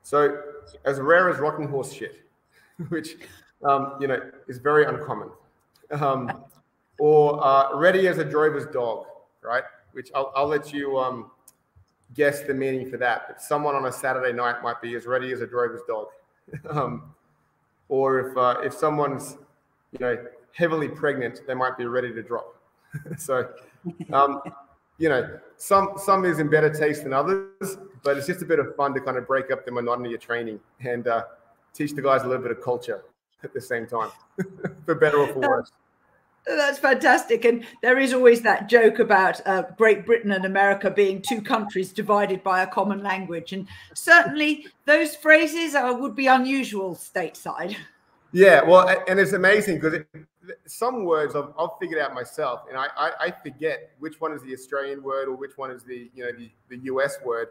so 0.02 0.40
as 0.84 1.00
rare 1.00 1.28
as 1.28 1.38
rocking 1.38 1.68
horse 1.68 1.92
shit, 1.92 2.22
which 2.88 3.16
um, 3.64 3.96
you 4.00 4.06
know 4.06 4.20
is 4.48 4.58
very 4.58 4.84
uncommon, 4.84 5.30
um, 5.90 6.44
or 6.98 7.44
uh, 7.44 7.76
ready 7.76 8.06
as 8.06 8.18
a 8.18 8.24
drover's 8.24 8.66
dog, 8.66 9.04
right? 9.42 9.64
Which 9.92 10.10
I'll, 10.14 10.32
I'll 10.36 10.46
let 10.46 10.72
you 10.72 10.96
um, 10.98 11.30
guess 12.14 12.42
the 12.42 12.54
meaning 12.54 12.88
for 12.88 12.96
that. 12.98 13.24
But 13.26 13.42
someone 13.42 13.74
on 13.74 13.86
a 13.86 13.92
Saturday 13.92 14.32
night 14.32 14.62
might 14.62 14.80
be 14.80 14.94
as 14.94 15.06
ready 15.06 15.32
as 15.32 15.40
a 15.40 15.46
drover's 15.46 15.82
dog, 15.88 16.06
um, 16.70 17.14
or 17.88 18.30
if 18.30 18.36
uh, 18.36 18.60
if 18.62 18.72
someone's 18.72 19.36
you 19.92 19.98
know 19.98 20.16
heavily 20.52 20.88
pregnant, 20.88 21.40
they 21.48 21.54
might 21.54 21.76
be 21.76 21.84
ready 21.84 22.12
to 22.12 22.22
drop. 22.22 22.59
so, 23.18 23.48
um, 24.12 24.40
you 24.98 25.08
know, 25.08 25.38
some 25.56 25.94
some 25.96 26.24
is 26.24 26.38
in 26.38 26.48
better 26.48 26.70
taste 26.70 27.04
than 27.04 27.12
others, 27.12 27.78
but 28.02 28.16
it's 28.16 28.26
just 28.26 28.42
a 28.42 28.44
bit 28.44 28.58
of 28.58 28.74
fun 28.76 28.94
to 28.94 29.00
kind 29.00 29.16
of 29.16 29.26
break 29.26 29.50
up 29.50 29.64
the 29.64 29.72
monotony 29.72 30.14
of 30.14 30.20
training 30.20 30.60
and 30.80 31.06
uh, 31.06 31.24
teach 31.72 31.92
the 31.92 32.02
guys 32.02 32.22
a 32.22 32.26
little 32.26 32.42
bit 32.42 32.50
of 32.50 32.62
culture 32.62 33.02
at 33.42 33.54
the 33.54 33.60
same 33.60 33.86
time, 33.86 34.10
for 34.84 34.94
better 34.94 35.18
or 35.18 35.28
for 35.28 35.40
worse. 35.40 35.72
That's 36.46 36.78
fantastic. 36.78 37.44
And 37.44 37.64
there 37.82 37.98
is 37.98 38.12
always 38.12 38.42
that 38.42 38.68
joke 38.68 38.98
about 38.98 39.46
uh, 39.46 39.64
Great 39.76 40.06
Britain 40.06 40.32
and 40.32 40.44
America 40.44 40.90
being 40.90 41.20
two 41.20 41.42
countries 41.42 41.92
divided 41.92 42.42
by 42.42 42.62
a 42.62 42.66
common 42.66 43.02
language. 43.02 43.52
And 43.52 43.68
certainly 43.94 44.66
those 44.86 45.14
phrases 45.14 45.74
are, 45.74 45.94
would 45.94 46.16
be 46.16 46.26
unusual 46.26 46.94
stateside. 46.94 47.76
Yeah, 48.32 48.62
well, 48.62 48.88
and 49.06 49.20
it's 49.20 49.32
amazing 49.32 49.76
because 49.76 49.94
it, 49.94 50.08
some 50.66 51.04
words 51.04 51.34
I've, 51.34 51.52
I've, 51.58 51.70
figured 51.78 52.00
out 52.00 52.14
myself, 52.14 52.62
and 52.68 52.78
I, 52.78 52.86
I, 52.96 53.10
I, 53.20 53.30
forget 53.30 53.90
which 53.98 54.20
one 54.20 54.32
is 54.32 54.42
the 54.42 54.52
Australian 54.54 55.02
word 55.02 55.28
or 55.28 55.34
which 55.34 55.56
one 55.56 55.70
is 55.70 55.82
the 55.82 56.10
you 56.14 56.24
know 56.24 56.32
the, 56.32 56.50
the 56.68 56.84
US 56.84 57.16
word. 57.24 57.48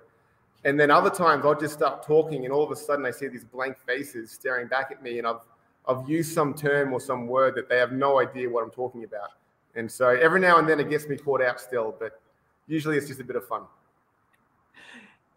And 0.65 0.77
then 0.79 0.91
other 0.91 1.09
times 1.09 1.45
I'll 1.45 1.59
just 1.59 1.73
start 1.73 2.03
talking, 2.03 2.45
and 2.45 2.53
all 2.53 2.63
of 2.63 2.71
a 2.71 2.75
sudden 2.75 3.05
I 3.05 3.11
see 3.11 3.27
these 3.27 3.45
blank 3.45 3.77
faces 3.85 4.31
staring 4.31 4.67
back 4.67 4.89
at 4.91 5.03
me, 5.03 5.19
and 5.19 5.27
I've 5.27 5.41
I've 5.87 6.09
used 6.09 6.33
some 6.33 6.53
term 6.53 6.93
or 6.93 6.99
some 6.99 7.27
word 7.27 7.55
that 7.55 7.69
they 7.69 7.77
have 7.77 7.91
no 7.91 8.19
idea 8.19 8.49
what 8.49 8.63
I'm 8.63 8.71
talking 8.71 9.03
about. 9.03 9.31
And 9.75 9.91
so 9.91 10.09
every 10.09 10.39
now 10.39 10.57
and 10.57 10.67
then 10.67 10.79
it 10.79 10.89
gets 10.89 11.07
me 11.07 11.15
caught 11.15 11.41
out 11.41 11.59
still, 11.59 11.95
but 11.99 12.19
usually 12.67 12.97
it's 12.97 13.07
just 13.07 13.19
a 13.19 13.23
bit 13.23 13.35
of 13.35 13.47
fun. 13.47 13.63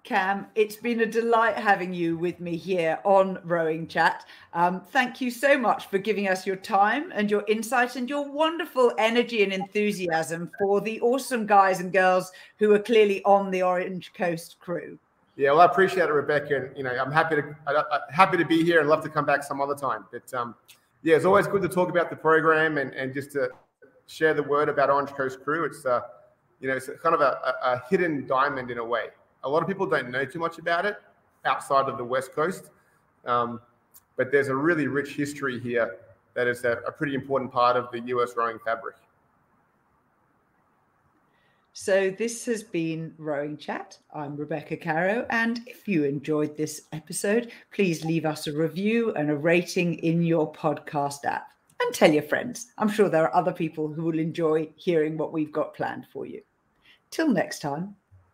Cam, 0.05 0.49
it's 0.57 0.75
been 0.75 1.03
a 1.03 1.07
delight 1.07 1.55
having 1.55 1.95
you 1.95 2.19
with 2.19 2.41
me 2.41 2.57
here 2.57 2.99
on 3.05 3.39
Rowing 3.45 3.87
Chat. 3.87 4.25
Um, 4.53 4.81
thank 4.81 5.21
you 5.21 5.31
so 5.31 5.57
much 5.57 5.87
for 5.87 5.99
giving 5.99 6.27
us 6.27 6.45
your 6.45 6.57
time 6.57 7.13
and 7.15 7.31
your 7.31 7.45
insight 7.47 7.95
and 7.95 8.11
your 8.11 8.29
wonderful 8.29 8.93
energy 8.99 9.45
and 9.45 9.53
enthusiasm 9.53 10.51
for 10.59 10.81
the 10.81 11.01
awesome 11.03 11.47
guys 11.47 11.79
and 11.79 11.93
girls 11.93 12.33
who 12.59 12.73
are 12.75 12.81
clearly 12.81 13.23
on 13.23 13.53
the 13.53 13.63
Orange 13.63 14.13
Coast 14.13 14.57
crew. 14.59 14.99
Yeah, 15.37 15.53
well, 15.53 15.61
I 15.61 15.67
appreciate 15.67 16.09
it, 16.09 16.13
Rebecca, 16.13 16.57
and 16.57 16.77
you 16.77 16.83
know, 16.83 16.91
I'm 16.91 17.13
happy 17.13 17.37
to 17.37 17.57
I, 17.69 18.01
happy 18.11 18.37
to 18.39 18.45
be 18.45 18.65
here 18.65 18.81
and 18.81 18.89
love 18.89 19.05
to 19.05 19.09
come 19.09 19.25
back 19.25 19.45
some 19.45 19.61
other 19.61 19.77
time. 19.77 20.05
But 20.11 20.35
um, 20.35 20.57
yeah, 21.05 21.15
it's 21.15 21.25
always 21.25 21.47
good 21.47 21.63
to 21.63 21.69
talk 21.69 21.91
about 21.91 22.11
the 22.11 22.17
program 22.17 22.77
and, 22.77 22.93
and 22.95 23.15
just 23.15 23.31
to 23.33 23.51
share 24.09 24.35
the 24.35 24.43
word 24.43 24.69
about 24.69 24.91
Orange 24.91 25.11
Coast 25.11 25.45
Crew. 25.45 25.65
It's 25.65 25.87
uh, 25.87 26.01
you 26.59 26.69
know, 26.69 26.75
it's 26.75 26.91
kind 27.01 27.15
of 27.15 27.21
a, 27.21 27.55
a 27.63 27.83
hidden 27.89 28.27
diamond 28.27 28.73
in 28.73 28.79
a 28.79 28.85
way 28.85 29.07
a 29.45 29.49
lot 29.49 29.63
of 29.63 29.69
people 29.69 29.87
don't 29.87 30.11
know 30.11 30.25
too 30.25 30.39
much 30.39 30.59
about 30.59 30.87
it 30.87 30.97
outside 31.45 31.89
of 31.89 31.99
the 31.99 32.05
West 32.05 32.33
Coast. 32.33 32.71
Um, 33.25 33.61
but 34.17 34.31
there's 34.31 34.49
a 34.49 34.55
really 34.55 34.87
rich 34.87 35.15
history 35.15 35.59
here 35.59 35.97
that 36.35 36.47
is 36.47 36.65
a, 36.65 36.79
a 36.87 36.93
pretty 36.93 37.15
important 37.15 37.53
part 37.53 37.77
of 37.77 37.91
the 37.93 38.01
US 38.01 38.37
rowing 38.37 38.59
fabric. 38.65 38.97
So, 41.75 42.11
this 42.11 42.45
has 42.45 42.63
been 42.63 43.15
Rowing 43.17 43.57
Chat. 43.57 43.99
I'm 44.13 44.37
Rebecca 44.37 44.77
Caroe. 44.77 45.27
And 45.31 45.61
if 45.67 45.89
you 45.89 46.05
enjoyed 46.05 46.55
this 46.55 46.83
episode, 46.93 47.51
please 47.73 48.05
leave 48.05 48.27
us 48.27 48.47
a 48.47 48.53
review 48.53 49.15
and 49.15 49.31
a 49.31 49.37
rating 49.37 49.95
in 50.01 50.23
your 50.23 50.53
podcast 50.53 51.25
app 51.25 51.47
and 51.81 51.95
tell 51.95 52.13
your 52.13 52.25
friends. 52.25 52.73
I'm 52.77 52.91
sure 52.91 53.09
there 53.09 53.25
are 53.25 53.35
other 53.35 53.55
people 53.55 53.89
who 53.89 54.05
will 54.05 54.19
enjoy 54.19 54.69
hearing 54.77 55.17
what 55.17 55.33
we've 55.33 55.51
got 55.51 55.75
planned 55.75 56.07
for 56.13 56.27
you. 56.27 56.43
Till 57.11 57.29
next 57.29 57.61
time. 57.61 57.97